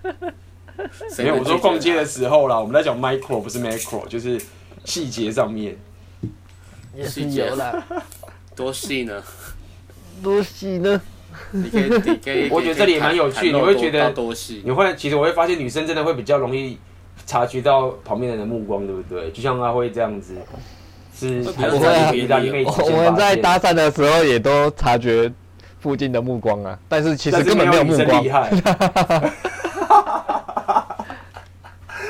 [1.18, 4.40] 没有，我说逛街的时候啦，我们在讲 micro 不是 macro，就是
[4.86, 5.76] 细节上面。
[6.94, 7.84] 也是有啦，
[8.54, 9.22] 多细呢？
[10.22, 11.00] 多细呢？
[11.50, 12.48] 你可以，你可以。
[12.50, 14.62] 我觉得这里也蛮有趣，你会觉得多细？
[14.64, 16.78] 你会其实我会发现女生真的会比较容易
[17.26, 19.30] 察觉到旁边人的目光，对不对？
[19.30, 20.34] 就像她会这样子，
[21.14, 22.70] 是还是在意大利妹子。
[22.82, 25.32] 我们在搭讪的时候也都察觉
[25.80, 28.24] 附近的目光啊，但是其实根本没有目光。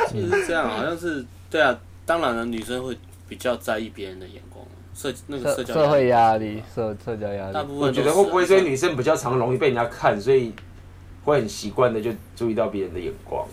[0.08, 1.76] 其实是这样，好像是对啊。
[2.06, 2.96] 当然了，女生会
[3.28, 4.55] 比较在意别人的眼光。
[4.96, 7.52] 社那个社交社会压力，社社交压力。
[7.52, 10.52] 大部分我觉得会不会是因为女生比较常容易被人家看，所以
[11.22, 13.46] 会很习惯的就注意到别人的眼光？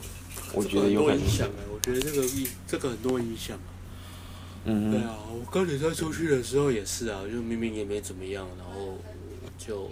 [0.53, 3.57] 我觉得有很影响哎，我觉得这个影这个很多影响。
[4.65, 8.97] 嗯，对啊，我跟女生出去的时候也是啊，就明明也没怎么样，然后
[9.57, 9.89] 就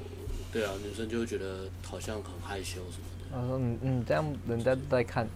[0.53, 3.25] 对啊，女生就会觉得好像很害羞什么的。
[3.33, 5.27] 他说嗯嗯，这样人家都在看。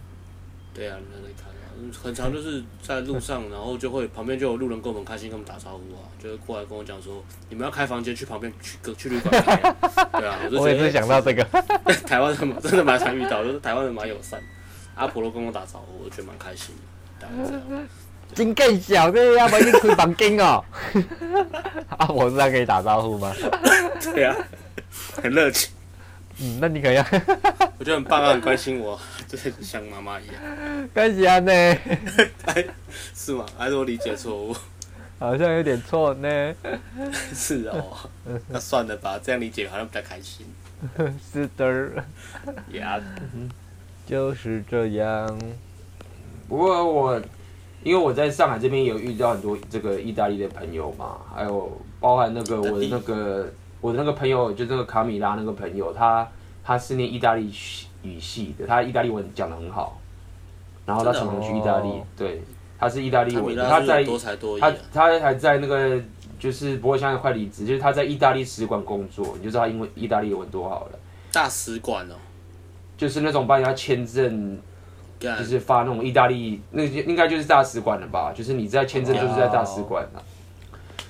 [0.73, 1.55] 对啊，人家在看。
[2.02, 9.76] 很常就是在路上，然后就会旁边就有路人跟我们开心，跟我们打招呼啊，就会过来跟我讲说，你们要开房间去旁边去个去旅馆开啊。
[10.20, 11.44] 对啊，我， 我也是想到这个。
[12.08, 14.42] 台湾人真的蛮常遇到，就是台湾人蛮友善，
[14.96, 16.74] 阿婆都跟我打招呼，我觉得蛮开心
[17.20, 17.28] 的。
[18.34, 20.64] 真更小， 这要不要去开房间哦？
[21.98, 23.34] 阿婆是这样可以打招呼吗？
[24.02, 24.36] 对啊，
[25.22, 25.72] 很热情。
[26.40, 27.08] 嗯，那你可以啊。
[27.78, 30.36] 我觉得很棒啊，很关心我，就是像妈妈一样。
[30.94, 31.52] 关系啊呢？
[33.14, 33.46] 是吗？
[33.58, 34.56] 还是我理解错误？
[35.20, 36.54] 好像有点错呢。
[37.34, 38.10] 是哦，
[38.50, 40.46] 那算了吧，这样理解好像比较开心。
[41.32, 42.04] 是的。
[42.72, 43.02] 呀，
[44.06, 45.40] 就是这样。
[46.48, 47.22] 不过我，
[47.84, 53.52] 因为我在上海这边有遇到很多这个意大利的朋友嘛，还有包含那个我的那个。
[53.82, 56.28] 我的那个朋友，就那个卡米拉那个朋友，他
[56.64, 57.54] 他是念意大利
[58.06, 60.00] 语系的，他意大利文讲的很好，
[60.86, 62.41] 然后他常常去意大利，对，
[62.78, 64.04] 他是意大利文，他在
[64.60, 66.00] 他他还在那个
[66.39, 71.00] 就是不过现在快离职，就是他在意大利使馆工作，你就知道他英文意大利文多好了。
[71.32, 72.15] 大使馆哦，
[72.98, 74.58] 就是那种帮人家签证，
[75.20, 78.32] 就是发那种意大利，那应该就是大使馆了吧？
[78.34, 80.24] 就是你在签证就是在大使馆了。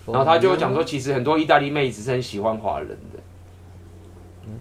[0.07, 3.14] 然后他就讲说，其实很多意大利妹子是很喜欢华人的。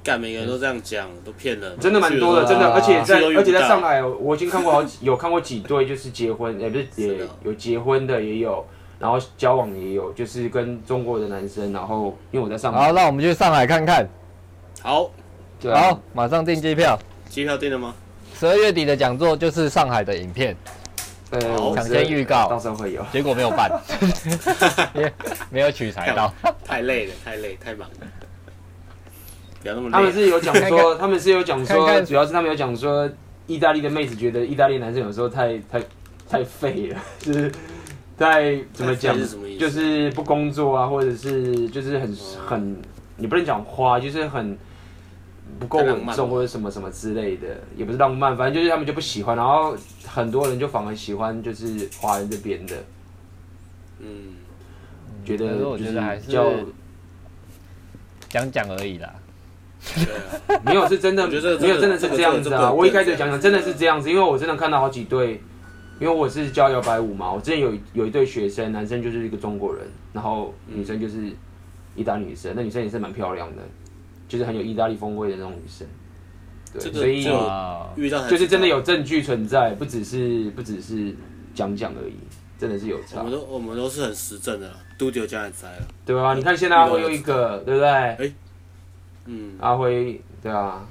[0.02, 1.78] 干，每个人都这样讲，都骗人。
[1.78, 8.64] 真的蛮多的，真的，而且在而且在上海，我已经看过好几， 有看过几对，就是结婚，也不是也有结婚的也有，
[8.98, 12.78] 然后交往也有，就是跟中国的男生，然后因为我在上海。
[12.78, 14.08] 好，那我们去上海看看。
[14.82, 15.10] 好，
[15.72, 16.98] 好，马上订机票。
[17.28, 17.94] 机票订了吗？
[18.38, 20.56] 十二月底的讲座就是上海的影片。
[21.30, 21.40] 呃
[21.74, 23.70] 抢先预告，到时候会有，结果没有办，
[25.50, 26.32] 没有取材到，
[26.64, 28.06] 太累了，太累，太忙了。
[29.64, 29.92] 不要那么累。
[29.96, 33.10] 他们是有讲说，他们是有讲说，主要是他们有讲说，
[33.48, 35.82] 意大利的妹子觉得意大利男生有时候太太
[36.28, 37.50] 太废了， 就是
[38.16, 39.16] 太怎么讲，
[39.58, 42.76] 就是不工作啊，或者是就是很很，
[43.16, 44.56] 你不能讲花，就是很。
[45.60, 47.46] 不够稳重或者什么什么之类的，
[47.76, 52.74] 也不是浪漫，反正就是他们就不喜欢，然后很多人就反而喜欢就是华人这边的，
[54.00, 54.34] 嗯，
[55.24, 56.32] 觉得就是还是
[58.28, 59.14] 讲讲而已啦，
[59.94, 61.34] 对啊，没有是真的，没
[61.68, 65.40] 有真的是这样子啊，我一开始讲讲真的是这样子，因为我真的看到好几对，
[66.00, 71.30] 因为我是教摇摆舞嘛，我之前有有一对学生，男生就是一个中国人，然后女生就是
[71.94, 73.62] 意大利女生，那女生也是蛮漂亮的。
[74.26, 75.86] 就是很有意大利风味的那种女生，
[76.72, 77.24] 对，所以
[77.94, 81.14] 遇到就是真的有证据存在，不只是不只是
[81.54, 82.14] 讲讲而已，
[82.58, 83.18] 真的是有差。
[83.18, 87.86] 我们都我们都是很实证的，都丢家也栽了，对啊，你看现在会有一个，对不对？
[87.88, 88.32] 哎，
[89.26, 90.82] 嗯，阿辉，对啊，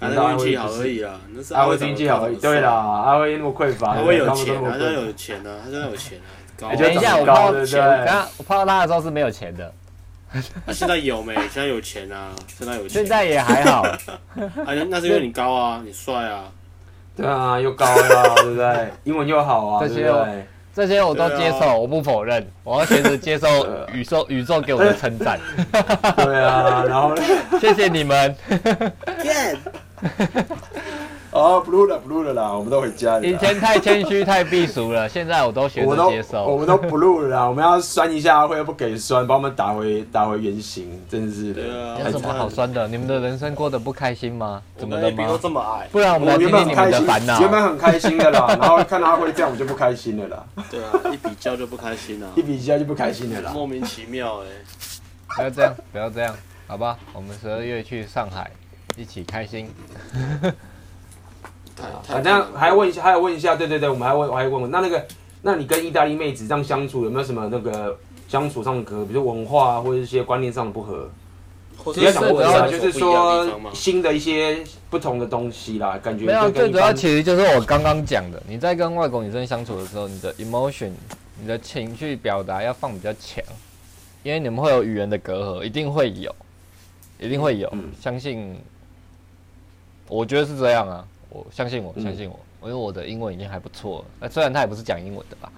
[0.00, 1.20] 阿辉运气好而已啊，
[1.54, 6.30] 阿辉运气好而已，对啦，阿辉那么匮乏，阿辉有钱，他真有钱啊，他真的有钱啊。
[6.58, 9.72] 等一下，我碰到钱，刚刚我碰到他的时候是没有钱的。
[10.64, 11.34] 那 现在有没？
[11.34, 12.30] 现在有钱啊！
[12.46, 12.90] 现在有钱。
[12.90, 13.82] 现在也还好。
[14.64, 16.44] 啊，那是因为你高啊，你帅啊。
[17.16, 18.90] 对啊，又高啊，对不对？
[19.04, 20.10] 英文又好啊，这些
[20.74, 22.44] 这些我都接受，我不否认。
[22.64, 23.46] 我要学着接受
[23.92, 25.38] 宇宙宇宙给我的称赞。
[26.16, 27.14] 对啊，然后
[27.60, 28.34] 谢谢你们。
[31.32, 33.24] 哦，blue 了，blue 了啦，我们都回家了。
[33.24, 36.44] 以前太谦虚、太避俗了，现在我都学着接受。
[36.44, 41.54] 我们都 blue 了啦，我们要酸一下，会不给酸，把我们打回打回原形，真的是。
[41.54, 41.96] 对啊。
[42.04, 42.86] 有什么好酸的？
[42.86, 44.62] 你们的人生过得不开心吗？
[44.76, 45.26] 怎么了吗？
[45.26, 45.88] 都这么矮。
[45.90, 47.40] 不然我们来听听你们的烦恼。
[47.40, 50.44] 原本很开心的啦， 然后看到他会这样，我就不开心了啦。
[50.70, 52.28] 对啊，一比较就不开心了。
[52.36, 53.52] 一比较就不开心了啦。
[53.54, 54.46] 莫名其妙哎。
[55.34, 56.98] 不要这样，不要这样，好吧？
[57.14, 58.50] 我们十二月去上海，
[58.98, 59.70] 一起开心。
[62.12, 65.04] 太反正还要问一下，还要问一下，对对对，我们还问，还要问问，那那个，
[65.42, 67.98] 那你跟意大利妹子这样相处，有没有什么那个
[68.28, 71.08] 相处上的隔阂，比如文化或者一些观念上的不合？
[71.78, 80.92] 或者比较想问一下，是就是说新的一些不同的东西啦，感觉没有，最主要其实就是我刚刚讲的，你在跟外国女生相处的时候，你的 emotion，
[81.40, 83.42] 你的情绪表达要放比较强，
[84.22, 86.32] 因为你们会有语言的隔阂，一定会有，
[87.18, 88.56] 一定会有，嗯、相信，
[90.06, 95.52] 我觉得是这样啊，我相信我，相信我，因为我的英文已经还不错了，那虽然他也不是讲英文的吧，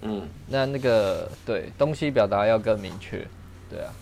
[0.00, 3.26] 嗯，那那个对东西表达要更明确，
[3.68, 3.92] 对啊。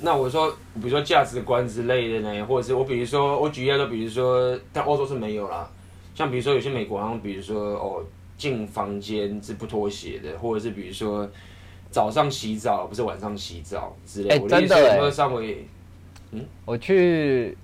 [0.00, 5.68] 那我说，比如说价值观之类的呢，或者是我比如说我举例子，比如说在欧洲是没有啦，
[6.14, 8.04] 像比如说有些美国好像比如说哦
[8.36, 11.28] 进房间是不脱鞋的，或者是比如说
[11.90, 14.34] 早上洗澡不是晚上洗澡之类的。
[14.34, 15.10] 哎、欸，真的哎、欸。
[15.10, 15.66] 稍微，
[16.30, 17.58] 嗯，我去，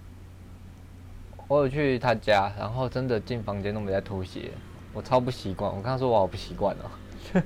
[1.49, 4.51] 我有去他家，然后真的进房间都没在脱鞋，
[4.93, 5.71] 我超不习惯。
[5.71, 6.91] 我跟他说我好不习惯哦，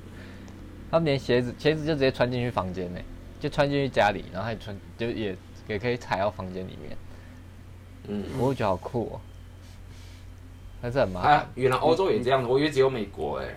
[0.91, 3.01] 他们连鞋子鞋子就直接穿进去房间呢。
[3.41, 5.37] 就穿进去家里，然后还穿，就也
[5.69, 6.97] 也可以踩到房间里面。
[8.09, 9.21] 嗯，我会觉得好酷哦、喔，
[10.83, 11.47] 还是很麻烦、啊。
[11.55, 13.57] 原来欧洲也这样子，我以为只有美国哎、欸。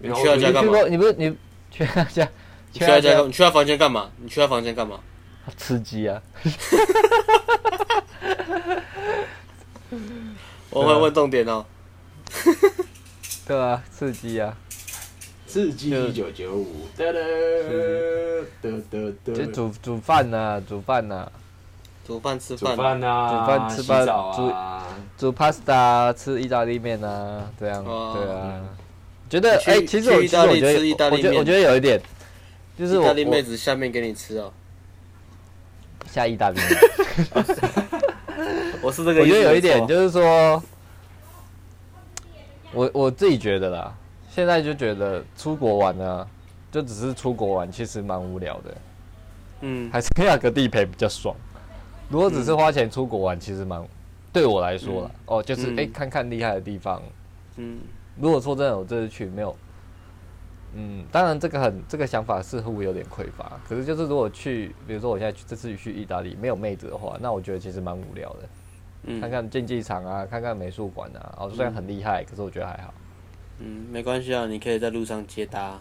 [0.00, 0.72] 你去他家干嘛？
[0.88, 1.36] 你不是你
[1.70, 2.28] 去他家？
[2.72, 3.20] 去他家？
[3.20, 4.10] 你去他房间干嘛？
[4.16, 4.98] 你去他房间干嘛？
[5.56, 6.20] 吃鸡啊！
[10.70, 11.66] 我会问重点哦、喔。
[13.46, 14.56] 对啊，刺激啊！
[15.46, 17.18] 刺激一九九五，哒哒
[19.34, 21.28] 就煮煮饭呐，煮饭呐，
[22.06, 24.52] 煮饭吃饭，煮饭呐，煮饭吃饭，煮
[25.18, 28.60] 煮 pasta，吃意大利面呐，这样，对啊。
[29.28, 32.00] 觉得哎，其实我其实我觉得，我觉得我觉得有一点，
[32.78, 34.52] 就是意大利妹子下面给你吃哦，
[36.12, 36.68] 下意大利面。
[38.82, 40.62] 我是这个，我觉得有一点就是说，
[42.72, 43.94] 我我自己觉得啦。
[44.30, 46.26] 现在就觉得出国玩呢，
[46.70, 48.76] 就只是出国玩，其实蛮无聊的。
[49.62, 51.34] 嗯，还是亚个地陪比较爽。
[52.08, 53.84] 如果只是花钱出国玩，其实蛮
[54.32, 57.02] 对我来说啦，哦，就是哎，看看厉害的地方。
[57.56, 57.80] 嗯，
[58.16, 59.56] 如果说真的我这次去没有，
[60.74, 63.60] 嗯，当然这个很这个想法似乎有点匮乏。
[63.68, 68.48] 可是就是如果去，比如说我现在去这次去意大利没有妹子的话，那我觉得其实蛮无聊的。
[69.04, 72.92] 嗯，看看竞技场啊，看看美术馆啊，哦，虽然很厉害，可是我觉得还好。
[73.58, 75.80] 嗯，没关系啊，你可以在路上接搭，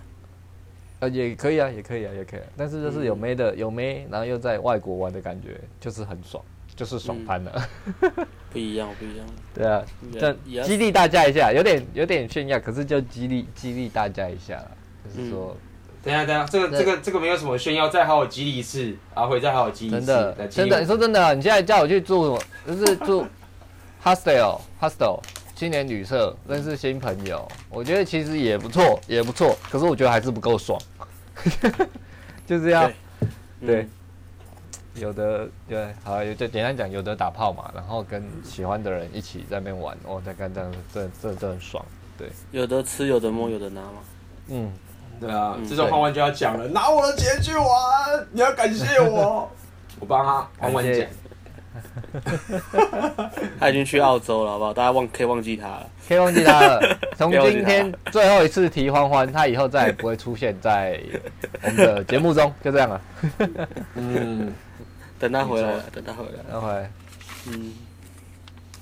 [0.99, 2.45] 呃，也可以啊，也可以啊，也可以啊。
[2.58, 6.43] 但是就是有妹的，有妹，然后又在外国玩的感觉，就是很爽，
[6.75, 7.69] 就是爽翻了。
[8.01, 9.25] 嗯、 不一样，不一样。
[9.55, 9.86] 对啊，
[10.19, 14.62] 这激励大家一下，有点有点炫耀，可是就激励激励大家一下，
[15.05, 15.68] 就是说，嗯、
[16.03, 20.05] 等下等下，这个这个这个没有什么炫耀，再好好激励一次，阿辉再好好激励一次。
[20.05, 22.75] 真的真的，你说真的，你现在叫我去住什么？
[22.75, 23.25] 就是住
[24.03, 25.19] hostel hostel。
[25.55, 29.57] 青年旅社认识新朋友，我觉得其实也不错，也不错。
[29.69, 30.79] 可是我觉得还是不够爽，
[32.47, 32.89] 就这样。
[33.59, 33.85] 对，
[34.95, 41.85] 有的对，好，就简单讲，有的打炮嘛，然后跟喜欢的人一起在那边玩，哦，在干这样，这这这很爽。
[42.17, 43.97] 对，有的吃，有的摸，有的拿吗。
[44.47, 44.71] 嗯，
[45.19, 47.65] 对啊，这种换完就要讲了，拿我的钱去玩，
[48.32, 49.49] 你要感谢我，
[49.99, 51.05] 我帮他换完讲。
[53.60, 54.73] 他已经去澳洲了，好不好？
[54.73, 56.97] 大家忘可以忘记他了，可以忘记他了。
[57.15, 60.99] 从今天最后一次提欢欢，他以后再也不会出现在
[61.62, 63.01] 我们的节目中，就这样了。
[63.95, 64.51] 嗯，
[65.19, 66.91] 等他回来，等他回来，等回来。
[67.47, 67.73] 嗯，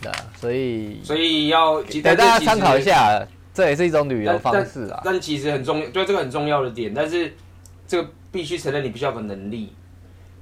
[0.02, 3.22] 对啊，所以所以要给大家参考一下，
[3.58, 5.02] 这也是一种旅游方式啊。
[5.04, 7.34] 但其实很重要，对这个很重要的点，但是
[7.88, 9.74] 这个必须承认，你必须要有能力。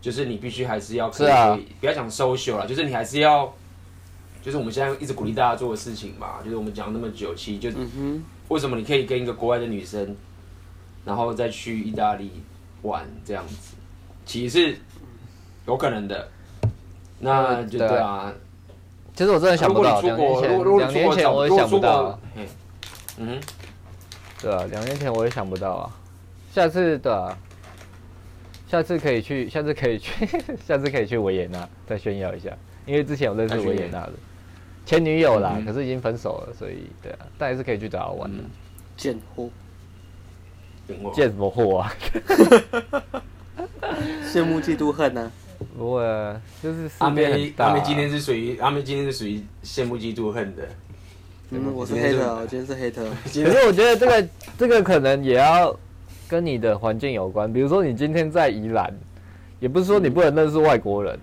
[0.01, 3.51] 就是你必须还是要可以，啊、不要讲 social 啦，就是你还是要，
[4.39, 6.43] 就是我们现在一直鼓励大家做的事情嘛。
[6.43, 7.80] 就是我们讲那么久，其实就
[8.49, 10.15] 为什么你可以跟一个国外的女生，
[11.04, 12.30] 然后再去意大利
[12.84, 13.75] 玩这样子，
[14.28, 14.78] 其实是
[15.65, 16.28] 有可能的。
[17.17, 18.32] 那就对啊，
[19.15, 22.19] 其实我真的想不到，两年前，两年前我也想不到。
[23.17, 23.39] 嗯，
[24.41, 25.91] 对啊，两年前我也想不到啊。
[26.54, 27.38] 下次对啊。
[28.68, 30.28] 下次可以去，下次可以去，
[30.68, 32.49] 下次可以去维也纳再炫耀一下，
[32.88, 34.13] 因为之前我认识维也纳的
[34.86, 38.43] 前女友啦，可是已经分手了，所以对啊，但还是可以去找他玩的。
[38.97, 39.49] 贱货，
[41.13, 41.93] 贱什么货啊？
[44.26, 45.32] 羡慕嫉妒恨呢？
[45.78, 50.68] 不会啊，就是阿妹，阿妹今天是属于阿妹今天是属于羡慕嫉妒恨的。
[51.56, 53.03] 嗯，我是黑特，我今天是黑特。
[53.24, 55.76] 可是我觉得这个这个可能也要。
[56.28, 58.91] 跟你的环境有关，比如说你今天在宜兰，
[59.60, 61.20] 也不是说你不能认识外国人，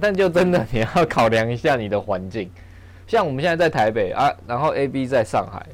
[0.00, 2.50] 但就真的你要考量一下你的环境。
[3.06, 5.64] 像我们现在在台北啊，然后 A B 在上海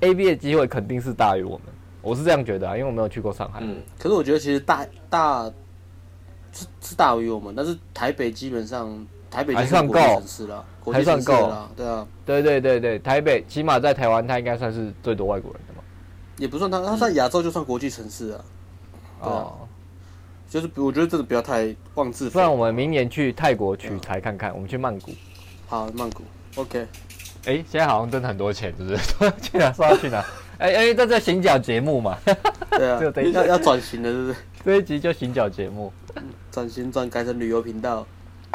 [0.00, 1.66] ，A B 的机会肯定是大于我们，
[2.00, 3.60] 我是这样觉得啊，因为我没有去过上海。
[3.62, 5.44] 嗯，可是我觉得其实大大
[6.54, 10.22] 是是大于我们，但是台北基本上台北还算够，
[10.92, 15.82] 还算够了，对啊，对对对对，台北起码在台湾，它应该算是最多外国人的嘛，
[16.36, 18.44] 也不算它，它在亚洲就算国际城市啊，
[19.22, 19.46] 对啊。
[20.48, 25.12] 就是我觉得这个不要太妄自，不然我们明年去泰国取材看看，我们去曼谷。
[25.68, 26.24] 好，曼谷
[26.56, 26.88] ，OK。
[27.46, 28.98] 哎，现在好像真的很多钱，是不是？
[29.40, 29.72] 去哪？
[29.72, 30.24] 说要去哪？
[30.58, 32.18] 哎哎，这这行脚节目嘛。
[32.72, 33.00] 对啊，
[33.32, 34.36] 要要转型了，是不是？
[34.64, 35.92] 这一集就行脚节目，
[36.50, 38.04] 转型转改成旅游频道，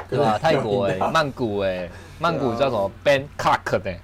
[0.10, 0.38] 对吧？
[0.38, 1.90] 泰国哎，曼谷哎，
[2.20, 3.96] 曼谷叫什么？Bangkok 的。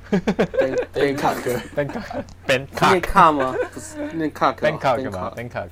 [0.93, 2.89] Bangkok，Bangkok，Bangkok。
[2.91, 3.55] 念卡吗？
[3.73, 4.51] 不是，念卡。
[4.53, 5.67] Bangkok 吗？Bangkok。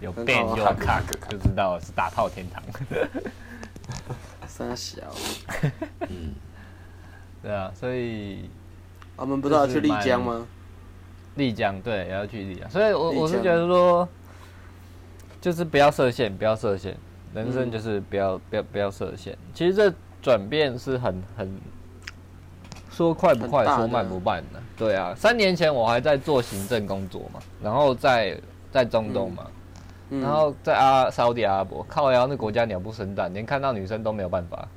[0.00, 1.00] 有 Bang 有卡
[1.30, 2.62] 就知道是打炮天堂。
[4.46, 5.00] 三小，
[6.08, 6.34] 嗯，
[7.42, 8.50] 对啊，所以
[9.16, 10.46] 我们不是要去丽江吗？
[11.36, 14.08] 丽江对，也要去丽江，所以我我是觉得说，
[15.40, 16.96] 就是不要设限，不要设限，
[17.36, 19.36] 人生就是不要不要不要设限。
[19.54, 21.60] 其实这转变是很很
[22.90, 24.60] 说快不快，说慢不慢的。
[24.76, 28.36] 对啊，三年前我还在做行政工作嘛，然后在。
[28.72, 29.46] 在中东嘛，
[30.10, 34.68] 然后在阿沙乌地阿拉伯，靠呀那国家鸟不生蛋，连看到女生都没有办法。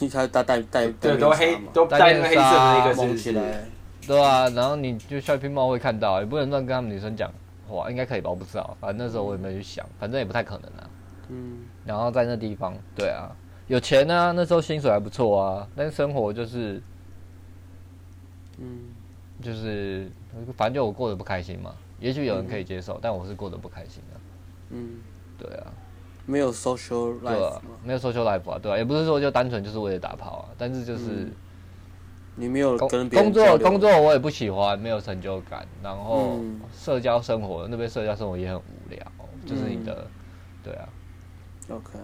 [0.00, 3.64] 你才带带带对，都黑都带那个黑色的那个东西来，
[4.06, 7.32] 对啊，然后你就 shopping mall 会看到，也不能乱跟他们女生讲
[7.66, 8.28] 话，应该可以吧？
[8.28, 10.84] 我不知道，反正那时候我也没有去想，反正也不太可能啊。
[11.28, 11.58] 嗯。
[11.84, 13.30] 然后在那地方，对啊，
[13.66, 16.82] 有钱啊，那时候薪水还不错啊，但是生活就是，
[18.58, 18.80] 嗯，
[19.42, 20.10] 就是
[20.56, 21.74] 反正就我过得不开心嘛。
[22.00, 24.20] 也许有人可以接受，嗯、但我是过得不开心的。
[24.70, 25.00] 嗯，
[25.36, 25.66] 对啊，
[26.26, 31.32] 没有 social life，啊、没有 social life 啊，对啊，也不是说就单纯就是为了打炮啊，但是就是、嗯、
[32.36, 36.38] 你没有跟工作工作我也不喜欢，没有成就感，然后
[36.72, 39.04] 社交生活、嗯、那边社交生活也很无聊，
[39.44, 40.10] 就是你的，嗯、
[40.62, 40.88] 对啊
[41.68, 41.98] ，OK，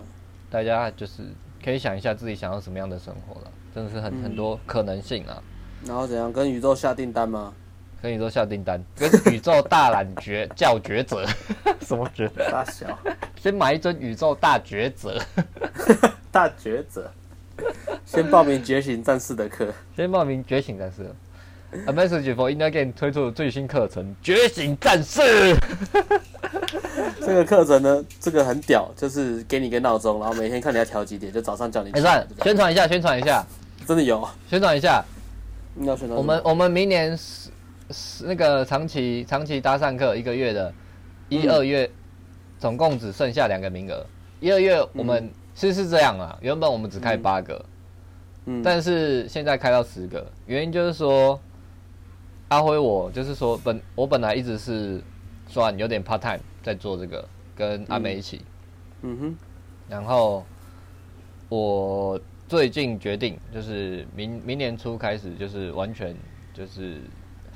[0.51, 1.23] 大家就是
[1.65, 5.43] 可以想一下自己想要什么样的生活了，真的是很、嗯、很多可能性啊。
[5.87, 7.53] 然后怎样跟宇宙下订单吗？
[8.01, 11.27] 跟宇宙下订单，跟宇宙大懒觉叫抉择，
[11.81, 12.51] 什么抉择？
[12.51, 12.99] 大小，
[13.41, 15.19] 先买一尊宇宙大抉择，
[16.31, 17.11] 大抉择。
[18.05, 21.11] 先报名觉醒战士的课，先报名觉醒战士。
[21.87, 25.21] A message for Inner Game 推出的最新课程《觉醒战士》。
[27.21, 31.91] 这个课程呢，这个很屌，就是给你个闹钟，然后每天看你要调几点，就早上叫你。
[31.93, 32.07] 没事，
[32.43, 33.45] 宣传一下，宣传一下，
[33.87, 35.05] 真的有，宣传一下。
[35.83, 36.17] 要宣传。
[36.17, 37.51] 我们我们明年是。
[38.25, 40.73] 那个长期长期搭讪课一个月的，
[41.29, 41.89] 一二月
[42.59, 44.05] 总共只剩下两个名额。
[44.41, 47.63] 一二月我们其实是这样啊，原本我们只开八个，
[48.47, 50.27] 嗯但是现在开到十个。
[50.47, 51.39] 原因就是说，
[52.49, 55.03] 阿辉我就是说本我本来一直是
[55.47, 58.41] 算有点 part time 在做这个，跟阿美一起。
[59.03, 59.37] 嗯哼。
[59.89, 60.45] 然后
[61.49, 66.17] 我最近决定就是明明年初开始就是完全
[66.53, 67.01] 就是。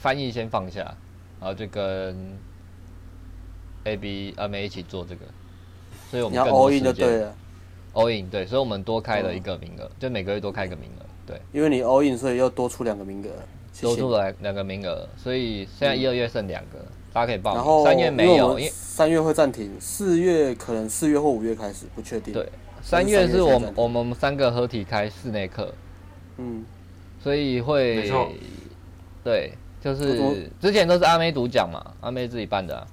[0.00, 0.84] 翻译先放下，
[1.40, 2.38] 然后就跟
[3.82, 5.24] A B 阿美一起做这个，
[6.08, 6.86] 所以我们更多时间。
[6.86, 7.34] all in 就对了
[7.94, 11.42] ，all in 对，所以我们多开了一个名额，就每个月多开一个名额，对。
[11.52, 13.30] 因为你 all in，所以又多出两个名额，
[13.80, 16.78] 多出来两个名额，所以现在一二月剩两个，
[17.18, 17.54] 大家可以报。
[17.54, 22.32] 然后三月没有，因为三月会暂停，四月可能四月或五月开始，不确定。
[22.32, 22.48] 对，
[22.80, 25.74] 三月是我们我们三个合体开室内课，
[26.36, 26.64] 嗯，
[27.20, 28.10] 所以会，
[29.24, 29.52] 对。
[29.80, 32.84] 就是之前都是阿妹独讲嘛，阿妹自己办的，啊，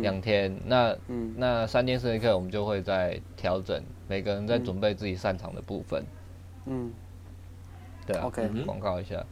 [0.00, 3.78] 两、嗯、天，那、嗯、那三天室内课我们就会在调整，
[4.08, 6.02] 每个人在准备自己擅长的部分。
[6.64, 6.90] 嗯，
[8.06, 9.22] 对啊，OK，广告一下。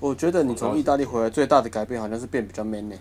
[0.00, 3.00] 我觉得你从意大利回来最大的改变好像是变比较 man 呢，欸。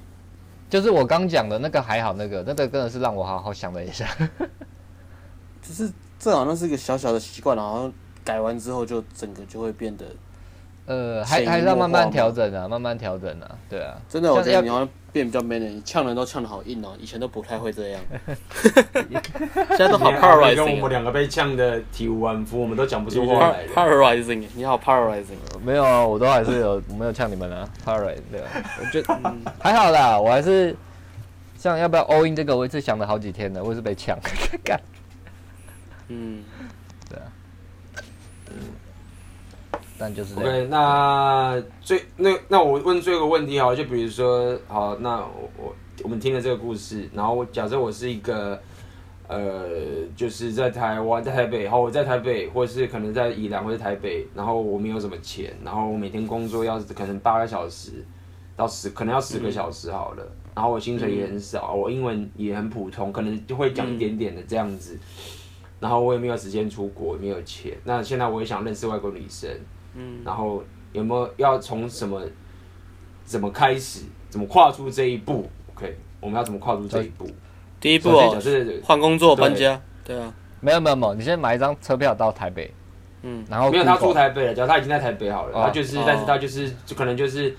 [0.69, 4.07] 就是我刚讲的那个还好，那个那个真的是让我好好想了一下。
[5.61, 7.91] 就是这好像是一个小小的习惯，然后
[8.23, 10.05] 改完之后就整个就会变得。
[10.87, 13.95] 呃，还还是要慢慢调整啊，慢慢调整啊，对啊。
[14.07, 18.01] 真的，我觉得你好像变比较 man 了，你呛人都呛得好硬哦，以前都不太会这样。
[19.69, 20.55] 现在都好 paralyzing。
[20.55, 23.67] 跟我们两个被呛的体无完肤，我们都讲不出话来。
[23.75, 25.35] paralyzing，你好 paralyzing。
[25.61, 28.21] 没有啊，我都还是有，我没有呛你们啊，paralyzing。
[28.31, 28.47] 对啊，
[28.79, 29.19] 我觉得
[29.59, 30.73] 还好啦，我还是
[31.57, 34.17] 像要不要 all in 这个，我一直想了好几天的，我也是被呛。
[36.07, 36.45] 嗯。
[39.97, 48.61] 但就是 OK，那最那那我问最后一个问题好，就比如说好，那我我我们听了这个故事，然后我假设我是一个
[49.27, 49.69] 呃，
[50.15, 58.05] 就是在台湾，在台北，好，我在台北，或者是可能在宜兰或者台北，然后我没有什么钱，然后我每天工作要可能八个小时
[58.55, 64.99] 到十，可能要十个小时好了，嗯、然后我薪水也很少，我英文也很普通，可能就会讲一点点的这样子，嗯、
[65.79, 69.49] 然后我也没有时间出国，也没有钱，那现在我也想认识外国女生，
[69.97, 72.21] 嗯，然后有没有要从什么
[73.25, 77.27] 怎么开始，怎么跨出这一步？OK，我们要怎么跨出这一步？
[77.81, 78.39] 第一步哦，
[78.83, 80.17] 换工作搬家，对。
[80.19, 82.73] 啊，没有没有没有，你先买一张车票到台北，
[83.23, 87.55] 嗯，然后没有他住台北了，假如他已经在台北好了，他就是，但是他就是就可能就是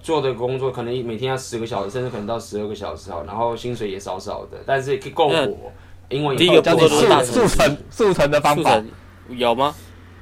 [0.00, 5.72] 做的工作可能每天要十个小时，甚至可能到十二个小时好，然后薪水也少少的，但是可以够活。
[6.08, 8.82] 因为第一个步骤是速成速成的方法。
[9.28, 9.74] 有吗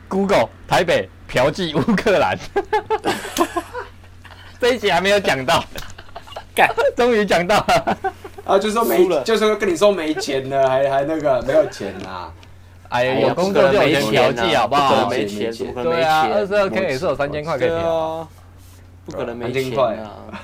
[0.08, 2.34] ？Google 台北嫖妓乌克兰，
[4.58, 5.62] 这一集还没有讲到，
[6.54, 6.66] 干，
[6.96, 7.98] 终于讲到了。
[8.46, 12.32] 啊，就说没，就说跟你说没钱了，还还那个没有钱呐？
[12.88, 15.10] 哎呀，有工作就有钱嫖妓，好不好？
[15.10, 18.26] 没钱，对啊，二十二 K 也是有三千块可以调，
[19.04, 20.40] 不可能没钱啊！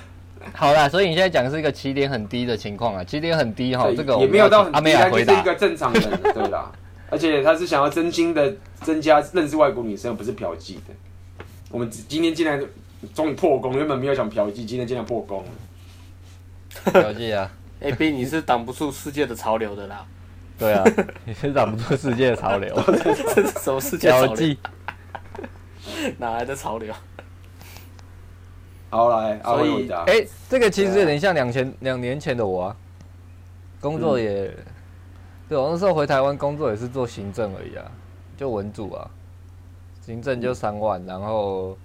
[0.53, 6.71] 好啦，所以你现在讲的是一个起点很低的情况啊，起点很低哈，这个也没有到很低，他就是一个正常人，对啦。
[7.13, 8.51] 而且他是想要真心的
[8.81, 10.95] 增加认识外国女生，不是嫖妓的。
[11.71, 12.59] 我们今天竟然
[13.15, 16.91] 终于破功，原本没有想嫖妓，今天竟然破功了。
[16.91, 20.07] 嫖妓啊！A B，你是挡不住世界的潮流的啦。
[20.59, 20.83] 对啊，
[21.27, 22.75] 你是挡不住世界的潮流。
[23.35, 24.57] 这是什么世界潮流？
[26.17, 26.95] 哪来的潮流？
[28.89, 32.77] 好来，所以哎，这个其实有点像两千两年前的我啊。
[33.81, 34.65] 工作也，嗯、
[35.49, 37.85] 对，我那时候回台湾工作也是做行政而已啊，
[38.37, 39.11] 就文组啊，
[40.01, 41.77] 行政就三万，然后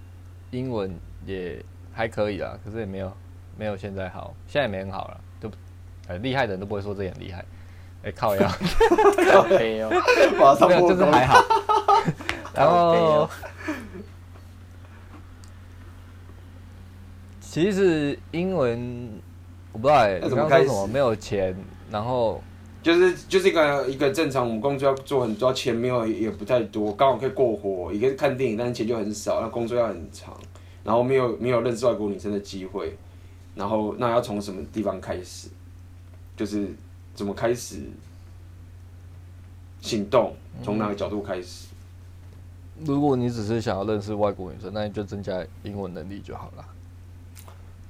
[0.50, 0.94] 英文
[1.26, 3.12] 也还可以啦，可是也没有
[3.56, 5.20] 没有现在好，现在也没很好了。
[5.40, 5.50] 就
[6.06, 7.44] 很厉害的人都不会说这很厉害，
[8.04, 8.50] 哎靠呀，
[9.30, 9.90] 靠 没有
[10.88, 11.38] 就是还好。
[12.54, 13.28] 然后，
[17.40, 19.20] 其实英文
[19.72, 20.86] 我不知道哎，怎么开始？
[20.86, 21.54] 没有钱，
[21.90, 22.42] 然后
[22.88, 27.92] 就是就是一个一个正常，我们工作要做很多，钱没有也不太多，刚好可以过活。
[27.92, 30.34] 一个是看电影，但是钱就很少，那工作要很长，
[30.82, 32.96] 然后没有没有认识外国女生的机会，
[33.54, 35.50] 然后那要从什么地方开始？
[36.34, 36.66] 就是
[37.14, 37.82] 怎么开始
[39.82, 40.34] 行动，
[40.64, 41.66] 从哪个角度开始？
[42.86, 46.64] 如果你只是想要认识外国女生，那你就增加英文能力就好了。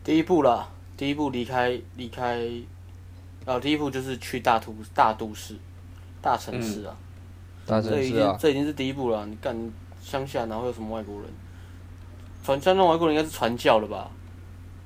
[0.03, 2.51] 第一步啦，第一步离开离开，
[3.49, 5.57] 啊，第一步就是去大都大都市、
[6.21, 6.95] 大城市啊。
[6.95, 9.27] 嗯、大城市啊，这已经是第一步了。
[9.27, 9.57] 你干
[10.03, 11.25] 乡下哪会有什么外国人？
[12.45, 14.11] 传像那外国人应该是传教了吧？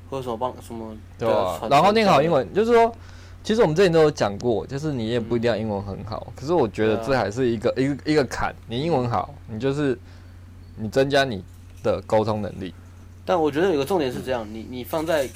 [0.09, 0.97] 或者什么帮什么？
[1.19, 1.61] 对啊。
[1.69, 2.95] 然后念好英文，就是说。
[3.45, 8.55] 其实我们之前都有讲过，就是你也不一定要英文很好，可是我觉得这还是一个一个一个坎。
[8.69, 9.99] 你英文好，你就是
[10.77, 11.43] 你增加你
[11.83, 12.73] 的沟通能力。
[13.25, 15.29] 但我觉得有个重点是这样，你你放在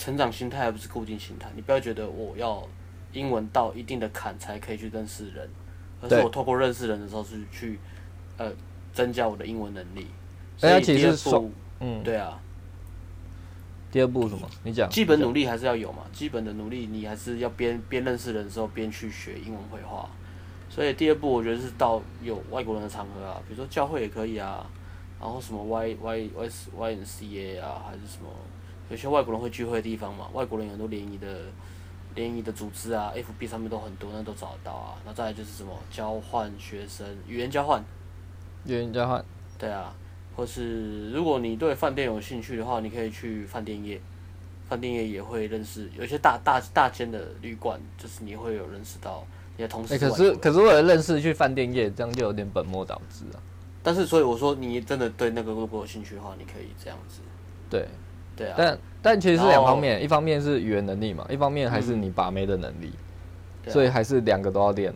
[0.00, 1.50] 成长心态，而不是固定心态。
[1.54, 2.66] 你不要觉得我要
[3.12, 5.46] 英文到一定的坎才可以去认识人，
[6.00, 7.78] 而是我透过认识人的时候是去
[8.38, 8.50] 呃
[8.94, 10.06] 增加我的英文能力。
[10.56, 12.40] 所以第二步，嗯，对啊。
[13.92, 14.48] 第二步什么？
[14.64, 14.88] 你讲。
[14.88, 20.08] 基本努力还是要有嘛，基本的努力你还是要边边认识人的时候边去学英文绘画。
[20.70, 24.64] 所以第二步我觉得是到有外国人的场合啊，比如说教会也可以啊，
[25.20, 28.30] 然后什么 Y Y Y Y N C A 啊，还是什么
[28.90, 31.26] 有些外国人会聚会的地方嘛，外国人有很多联谊的
[32.14, 34.96] 联谊的组织啊，F B 上面都很多，那都找得到啊。
[35.06, 37.82] 那再来就是什么交换学生，语言交换。
[38.66, 39.24] 语言交换。
[39.58, 39.94] 对啊。
[40.36, 44.00] 或是如果你对饭店有兴趣的话，你可以去饭店业，
[44.68, 49.26] 饭店业也会认识有些大大大间的旅馆，就是你会有认识到
[49.56, 49.98] 你的同事。
[49.98, 53.42] 可是可是为了认识去饭店业，这样就有点本末倒置啊。
[53.82, 57.20] 但是所以我说，你真的对那个如果有兴趣的话，你可以这样子。
[57.68, 57.86] 对，
[58.40, 58.54] 对啊。
[58.56, 62.92] 但但其实是两方面，一方面是语言能力嘛，一方面还是你把妹的能力，
[63.66, 64.92] 嗯、所以还是两个都要练。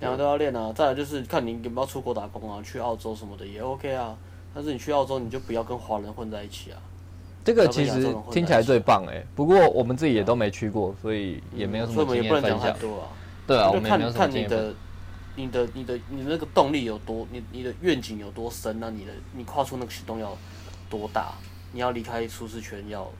[0.00, 0.72] 两个都要练啊！
[0.74, 4.14] 再来就是看你有没有出国打工啊，去澳洲什么的也 OK 啊。
[4.54, 6.78] 但是你去澳洲，你就不要跟华人混在一起啊！
[7.44, 9.26] 这个其实听起来最棒哎、欸。
[9.34, 12.42] 不过我们自己也都没去过，所以也没有什么经验分享。
[12.42, 13.08] 所以也不能讲太多啊。
[13.46, 14.74] 对啊，我们看看你的、
[15.36, 20.36] 你的、你的、你的那个动力有多，你你的愿景有多深，那你的你跨出那个行动要
[20.90, 21.32] 多大？
[21.74, 23.10] 你要离开舒适圈要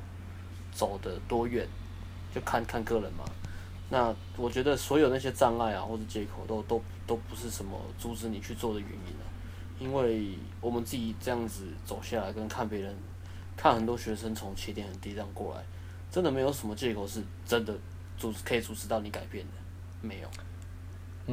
[0.73, 1.67] 走得多远？
[2.33, 3.25] 就看看个人嘛。
[3.91, 9.27] 那我觉得所有那些障碍啊或者借口都都都不是什么阻止你去做的原因啊。
[9.81, 12.95] 因为我们自己这样子走下来，跟看别人，
[13.57, 15.65] 看很多学生从起点很低这样过来，
[16.13, 17.75] 真的没有什么借口是真的
[18.17, 19.53] 阻可以阻止到你改变的，
[20.01, 20.29] 没有。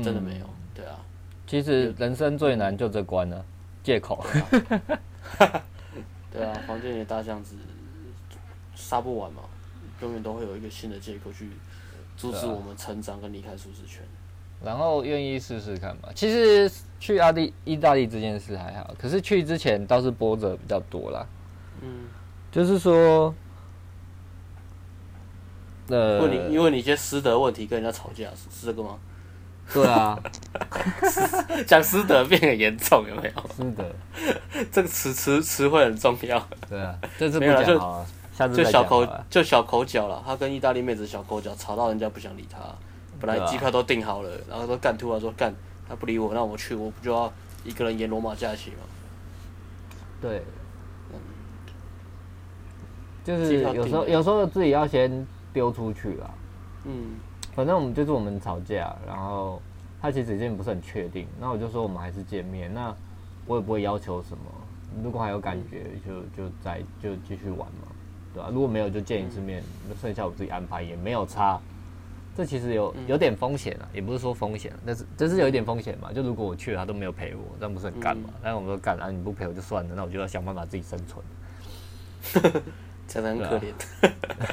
[0.03, 0.49] 真的没有。
[0.73, 0.97] 对啊，
[1.45, 3.45] 其实人生最难就这关了，
[3.83, 4.25] 借口。
[6.31, 7.55] 对啊，房间里的大象子
[8.75, 9.41] 杀不完嘛，
[10.01, 11.49] 永远都会有一个新的借口去
[12.15, 14.01] 阻止我们成长跟离开舒适圈。
[14.63, 16.09] 然后愿意试试看吧。
[16.15, 21.25] 其实去阿地意大利这件事还好，可是去之前倒是波折比较多啦。
[21.81, 22.05] 嗯，
[22.51, 23.33] 就是说，
[25.87, 28.99] 呃，因为你因为你一些师德问题跟人家吵架是是这个吗？
[29.73, 30.19] 对啊，
[31.65, 33.49] 讲师德变很严重有没有？
[33.55, 33.85] 师德
[34.69, 36.45] 这个词词词汇很重要。
[36.69, 38.05] 对啊，这次不讲好了，
[38.37, 40.21] 下次就小口就小口角了。
[40.25, 42.59] 他跟意大利妹子小口角，吵到人家不想理他。
[43.19, 45.53] 本来机票都订好了，然后说干，突然说干，
[45.87, 47.31] 他不理我，那我去，我不就要
[47.63, 48.77] 一个人演罗马假期吗？
[50.21, 50.43] 对，
[51.13, 51.19] 嗯，
[53.23, 56.29] 就是有时候有时候自己要先丢出去啊。
[56.83, 57.15] 嗯。
[57.61, 59.61] 反正我们就是我们吵架，然后
[60.01, 62.91] 他其实已经不是很确定，那我就说我们还是见面，那
[63.45, 64.43] 我也不会要求什么，
[65.03, 67.87] 如果还有感觉就就再就继续玩嘛，
[68.33, 68.49] 对吧？
[68.51, 71.59] 如果没有就见一次面，那剩下我自己安排也没有差。
[72.35, 76.11] 这其实有有点风险啊，也不是说风险，但是这是有一点风险嘛。
[76.11, 78.31] 就如果我去了他都没有陪我，那不是很干嘛？
[78.41, 81.23] 但是我们说干啊，你不陪我就算了，那我就要想办法自己生存。
[83.13, 83.59] 真的很可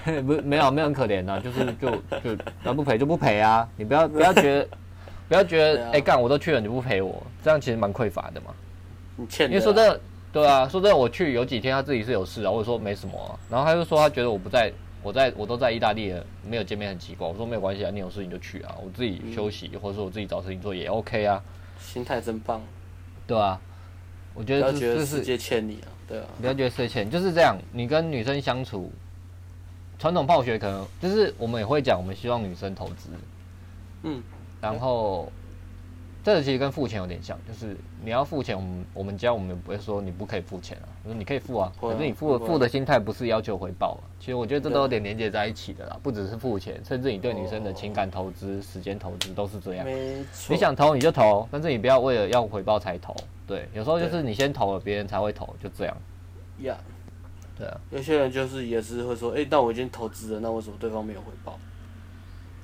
[0.05, 1.91] 怜， 不没有没有很可怜呐，就是就
[2.21, 4.69] 就那不赔就不赔啊，你不要不要觉得
[5.29, 8.55] 不要觉得哎干、欸、我都去了你不赔我，这样其实蛮匮乏的嘛。
[9.17, 10.01] 你欠，因为说真的，
[10.33, 17.27] 对啊，说真的我去有几天他自己是有事啊，或者说没什么、啊，然后他就说他觉得我不在，我在我都在意大利了，没有见面很奇怪。
[17.27, 21.43] 我说没有关系啊，你有事情就去啊，我自己休息、嗯、或者说我自己找事情做也 OK 啊。
[21.81, 22.61] 心态真棒，
[23.27, 23.61] 对啊，
[24.35, 25.89] 我觉得这是世界欠你啊。
[26.09, 27.59] 对啊，不要觉得亏钱，就是这样。
[27.71, 28.91] 你跟女生相处，
[29.99, 33.11] 传统泡学可能就是我们也会讲，我们希望女生投资。
[34.05, 34.23] 嗯，
[34.61, 35.31] 然后
[36.29, 37.75] 这个其实跟付钱有点像，就是
[38.05, 44.05] 你要付钱，我们我们家我们不会说你不可以付钱啊，我说你可以付啊，可是你付付的心态不是要求回报啊。
[44.21, 49.87] 其实我觉得这都有点连接在一起的啦，不只是付钱，甚至你对女生的情感投资、时间投资都是这样。
[49.87, 53.17] 没错，你想投你就投，但是你不要为了要回报才投。
[53.47, 55.97] 对，有时候就是你先投了，别人才会投，就这样。
[56.59, 56.77] 呀
[57.57, 57.81] 对啊。
[57.91, 61.59] 有些人就是也是会说，哎、欸，那我已经投资了，那为什么对方没有回报？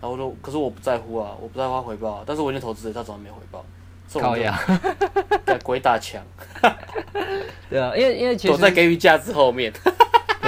[0.05, 3.65] 然后我说，可是我不在乎啊，我不在乎他回报啊，但是我已经投资了，他怎么没回报？
[4.21, 4.61] 靠呀
[5.65, 6.23] 鬼打墙。
[7.71, 9.73] 对啊，因为因为其实躲在给予价值后面，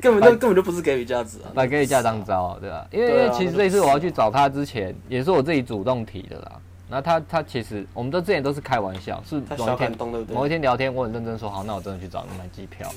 [0.00, 2.84] 根本就根本就不是给予价值啊，把给予价当招，对吧？
[2.90, 6.60] 因为因为其实这次我要去找他之前，也是我自己主动提的啦。
[6.88, 9.96] 那他他其实，我们都之前都是开玩笑，是某一天
[10.34, 12.90] 某一天聊天，我很认真说好，那我真的去找你买机票。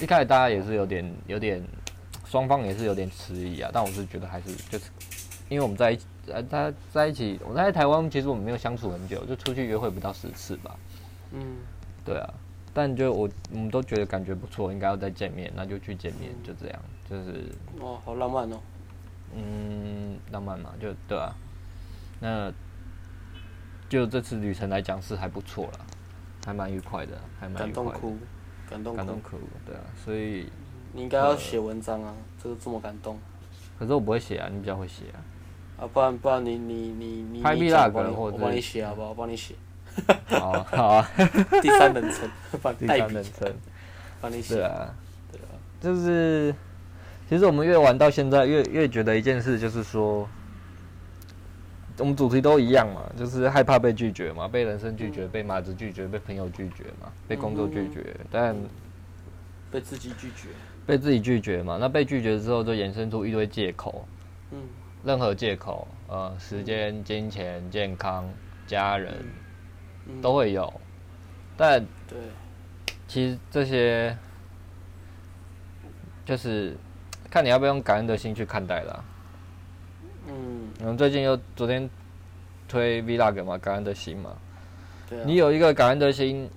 [0.00, 1.62] 一开始大家也是有点有点，
[2.32, 4.90] 双方也是有点迟疑啊，但我是觉得还是就是，
[5.50, 10.74] 因为我们在一起，呃，他在一起，我在台湾其实我们没有相处很久，就出去约会不到十次吧。
[11.32, 11.58] 嗯，
[12.06, 12.34] 对啊，
[12.72, 17.44] 但就我我们都觉得感觉不错，应该要再见面，那就去见面，就这样，就是。
[17.78, 18.56] 哦，好浪漫哦。
[19.36, 21.36] 嗯，浪漫嘛，就对啊，
[22.18, 22.50] 那。
[23.90, 25.80] 就这次旅程来讲是还不错了，
[26.46, 28.16] 还蛮愉快的，还蛮感动哭，
[28.66, 30.50] 感动哭，感动哭，对啊，所以
[30.92, 33.18] 你应该要写文章啊，这个这么感动。
[33.78, 35.18] 可是我不会写啊，你比较会写啊。
[35.84, 39.08] 啊，不然不然你你你你拍 vlog 或者我帮你写好不好？
[39.08, 39.54] 我帮你写。
[40.26, 41.10] 好啊，好啊。
[41.62, 42.30] 第三人称，
[42.78, 43.52] 第三人称，
[44.20, 44.54] 帮你写。
[44.54, 44.94] 对啊，
[45.32, 46.54] 对啊，就是
[47.28, 50.28] 其实我们越玩到现在，越越觉得一件事，就是说。
[51.98, 58.56] 我们主题都一样嘛，就是害怕被拒绝嘛，被人生拒绝，被马子拒绝，被朋友拒绝嘛，被工作拒绝，但
[59.70, 60.48] 被自己拒绝，
[60.86, 61.76] 被自己拒绝嘛。
[61.80, 64.06] 那被拒绝之后，就衍生出一堆借口，
[64.50, 64.60] 嗯，
[65.04, 68.28] 任何借口，呃，时间、金钱、健康、
[68.66, 69.14] 家人，
[70.20, 70.72] 都会有。
[71.56, 72.18] 但对，
[73.06, 74.16] 其实这些
[76.24, 76.76] 就是
[77.30, 79.04] 看你要不要用感恩的心去看待啦。
[80.28, 81.88] 嗯，我们最近又昨天
[82.68, 84.36] 推 Vlog 嘛，感恩的心嘛。
[85.08, 85.24] 对啊。
[85.26, 86.48] 你有一个感恩的心，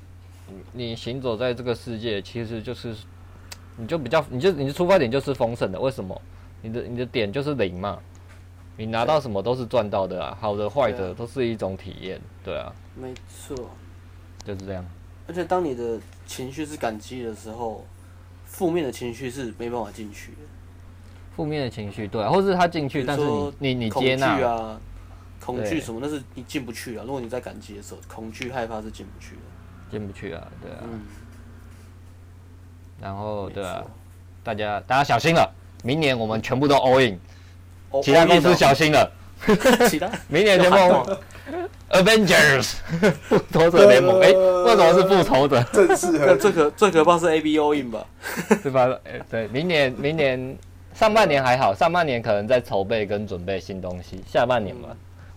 [0.72, 2.96] 你行走在这个世界，其实就是，
[3.78, 5.80] 你就比较，你就你的出发点就是丰盛的。
[5.80, 6.20] 为什么？
[6.62, 8.00] 你的你的点就是零嘛。
[8.78, 12.74] 你拿到什么都是赚到的啊，好的坏的都是一种体验，对啊。
[12.94, 13.56] 没错。
[14.44, 14.86] 就是这样。
[15.28, 17.86] 而且当你的情绪是感激的时候，
[18.46, 20.38] 负面的情绪是没办法进去的。
[21.36, 23.24] 负面的情绪，对啊，或是他进去，但是
[23.60, 24.80] 你你你接纳啊，
[25.40, 27.04] 恐惧什么，那是你进不去啊。
[27.06, 29.42] 如果你在感激的时候，恐惧害怕是进不去的，
[29.90, 30.80] 进不去啊，对啊。
[30.84, 31.00] 嗯。
[33.02, 33.84] 然后对啊，
[34.44, 35.50] 大家大家小心了，
[35.84, 37.20] 明年我们全部都 all in，
[38.04, 39.12] 其他公司小心了，
[39.90, 40.10] 其他？
[40.28, 40.78] 明年全部
[41.92, 42.74] Avengers
[43.30, 45.62] 复仇者联盟，哎，为什么是复仇者？
[45.72, 46.36] 正适合。
[46.36, 48.04] 这可最可怕是 A B O in 吧？
[48.64, 48.90] 是吧？
[49.04, 50.58] 哎，对，明年明年
[50.94, 54.90] 上半年还好，上半年可能在筹备跟准备新东西，下半年吧，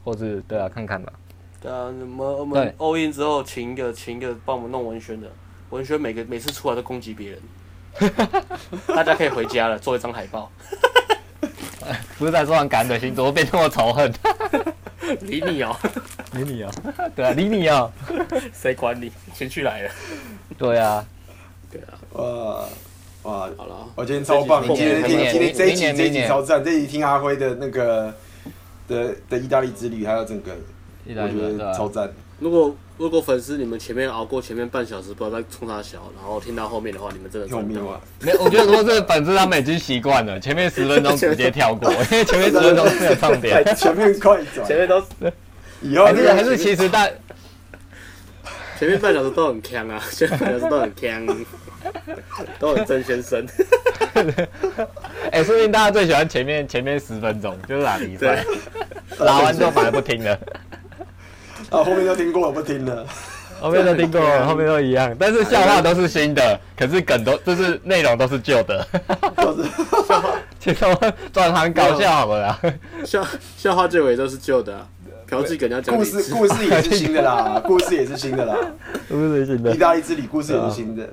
[0.03, 1.13] 或是对啊，看看吧。
[1.61, 5.29] 对啊，我们我们 all in 之后，请一个请一个帮我们弄文宣的，
[5.71, 7.41] 文宣每个每次出来都攻击别人，
[8.89, 10.51] 大家可以回家了，做一张海报。
[12.19, 14.13] 不是在说很感恩的心，怎么变这么仇恨？
[15.23, 15.75] 理你哦，
[16.33, 16.71] 理你哦，
[17.17, 17.91] 对啊，理你哦，
[18.53, 19.11] 谁管你？
[19.35, 19.91] 情绪来了。
[20.59, 21.05] 对啊，
[21.71, 22.69] 对啊，哇
[23.23, 28.15] 哇，好了，我今天超棒，今天听今天这一集这一集超赞，这一集听阿辉的那个
[28.87, 30.55] 的的意大利之旅，还有整个，
[31.07, 32.11] 我觉得超赞。
[32.39, 38.01] 如果如果粉丝你们前面熬过前面半小时，不知道在冲他小，然后听到后面的话，你们真的救命啊！
[38.21, 45.03] 没，我觉得如果是粉丝，他们已经习惯了，前面十分钟直接跳过，因 为前面十分钟没有重点， 前面快转，前面都
[45.81, 47.09] 以后还是还是其实大
[48.79, 51.47] 前面半小时都很锵啊，前面半小时都很锵，
[52.61, 53.47] 都很真先生。
[55.33, 58.45] 哎，说不定大家最喜欢前面前面十分钟，就是打比赛，
[59.19, 60.39] 打完之后反而不听了。
[61.71, 63.07] 啊， 后面都听过我，不听了。
[63.61, 68.87] 后面都听过了， 后面都一样，但是笑话都是新的，可是梗都就是内容都是旧的。
[69.37, 69.69] 都是
[70.07, 72.61] 笑话，其实我转行搞笑好了啦。
[73.05, 74.87] 笑笑话结尾都是旧的，
[75.27, 75.97] 朴志梗要讲。
[75.97, 78.57] 故事故事也是新的啦，故事也是新的啦，
[79.09, 79.75] 故事新的。
[79.75, 81.09] 意大利之旅故事也是新的。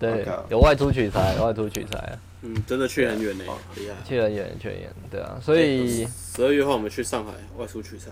[0.00, 2.18] 对，有外出取材，外出取材。
[2.40, 3.94] 嗯，真的去很远呢，好厉害。
[4.08, 8.10] 去很远，去很远，对啊，所以十二月的话，我们去上海外出取材。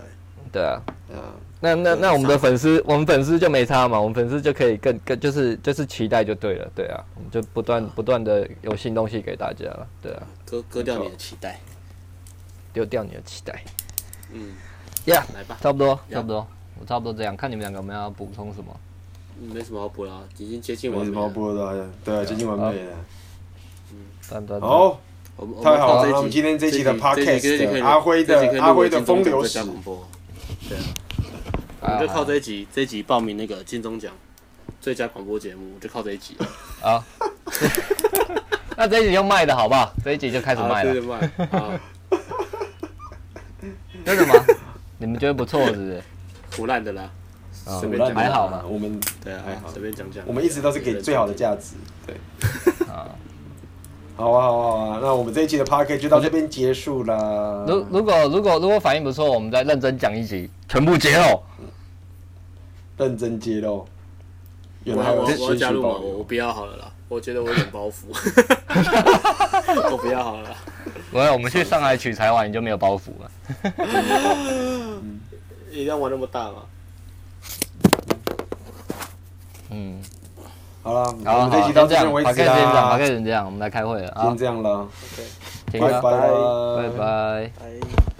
[0.55, 0.81] 对啊，
[1.11, 11.59] 啊，那那那我们的粉丝，我们粉丝就没差嘛，我们粉丝就可以更更就是就是期待就对了，对啊，我们就不断不断的有新东西给大家了，对啊，割割掉你的期待，
[12.71, 13.61] 丢掉你的期待，
[14.31, 14.53] 嗯，
[15.07, 16.47] 呀，来吧，差不多差不多，
[16.79, 18.73] 我差不多这样，看你们两个有没有要补充什么？
[19.53, 22.93] 没什么好补了，已经接近完美了，没什么好补的，对啊，接近完美了，
[23.91, 25.01] 嗯，好，
[25.61, 29.59] 太好了，我们今天这期的 podcast，阿辉的阿辉的风流史。
[30.67, 30.83] 对啊，
[31.81, 34.13] 我们就靠这一集，这一集报名那个金钟奖
[34.81, 36.47] 最佳广播节目，就靠这一集了。
[36.81, 37.03] 好，
[38.77, 39.91] 那这一集就卖的好不好？
[40.03, 40.91] 这一集就开始卖了。
[40.91, 41.17] 对卖。
[41.51, 41.79] 啊。
[44.05, 44.33] 为什么？
[44.97, 46.03] 你们觉得不错是不是？
[46.51, 47.09] 腐烂的啦。
[47.79, 48.63] 随便讲还好嘛。
[48.67, 50.23] 我们对啊，还好，随便讲讲。
[50.27, 51.75] 我们一直都是给最好的价值。
[52.05, 52.15] 对。
[52.87, 53.09] 啊。
[54.15, 57.65] 好啊好啊好啊，那我们这一期的 podcast 就到这边结束了。
[57.67, 61.43] 如如果如果如果反应不错，我们再认真讲一集，全部揭露。
[62.97, 63.85] 认真揭露。
[64.85, 65.89] 我我我要加入吗？
[66.01, 68.05] 我我不要好了啦，我觉得我有点 包袱。
[69.91, 70.55] 我不要好了。
[71.11, 73.29] 我我们去上海取材完，你就没有包袱了。
[75.71, 76.63] 一定要玩那么大吗？
[79.71, 79.99] 嗯。
[80.85, 82.33] 好了，好，我们这期到这样为止啦。
[82.35, 84.17] 先这样，先这样，我们来开会了。
[84.21, 84.87] 先这样了。
[85.73, 88.14] 拜拜，拜拜。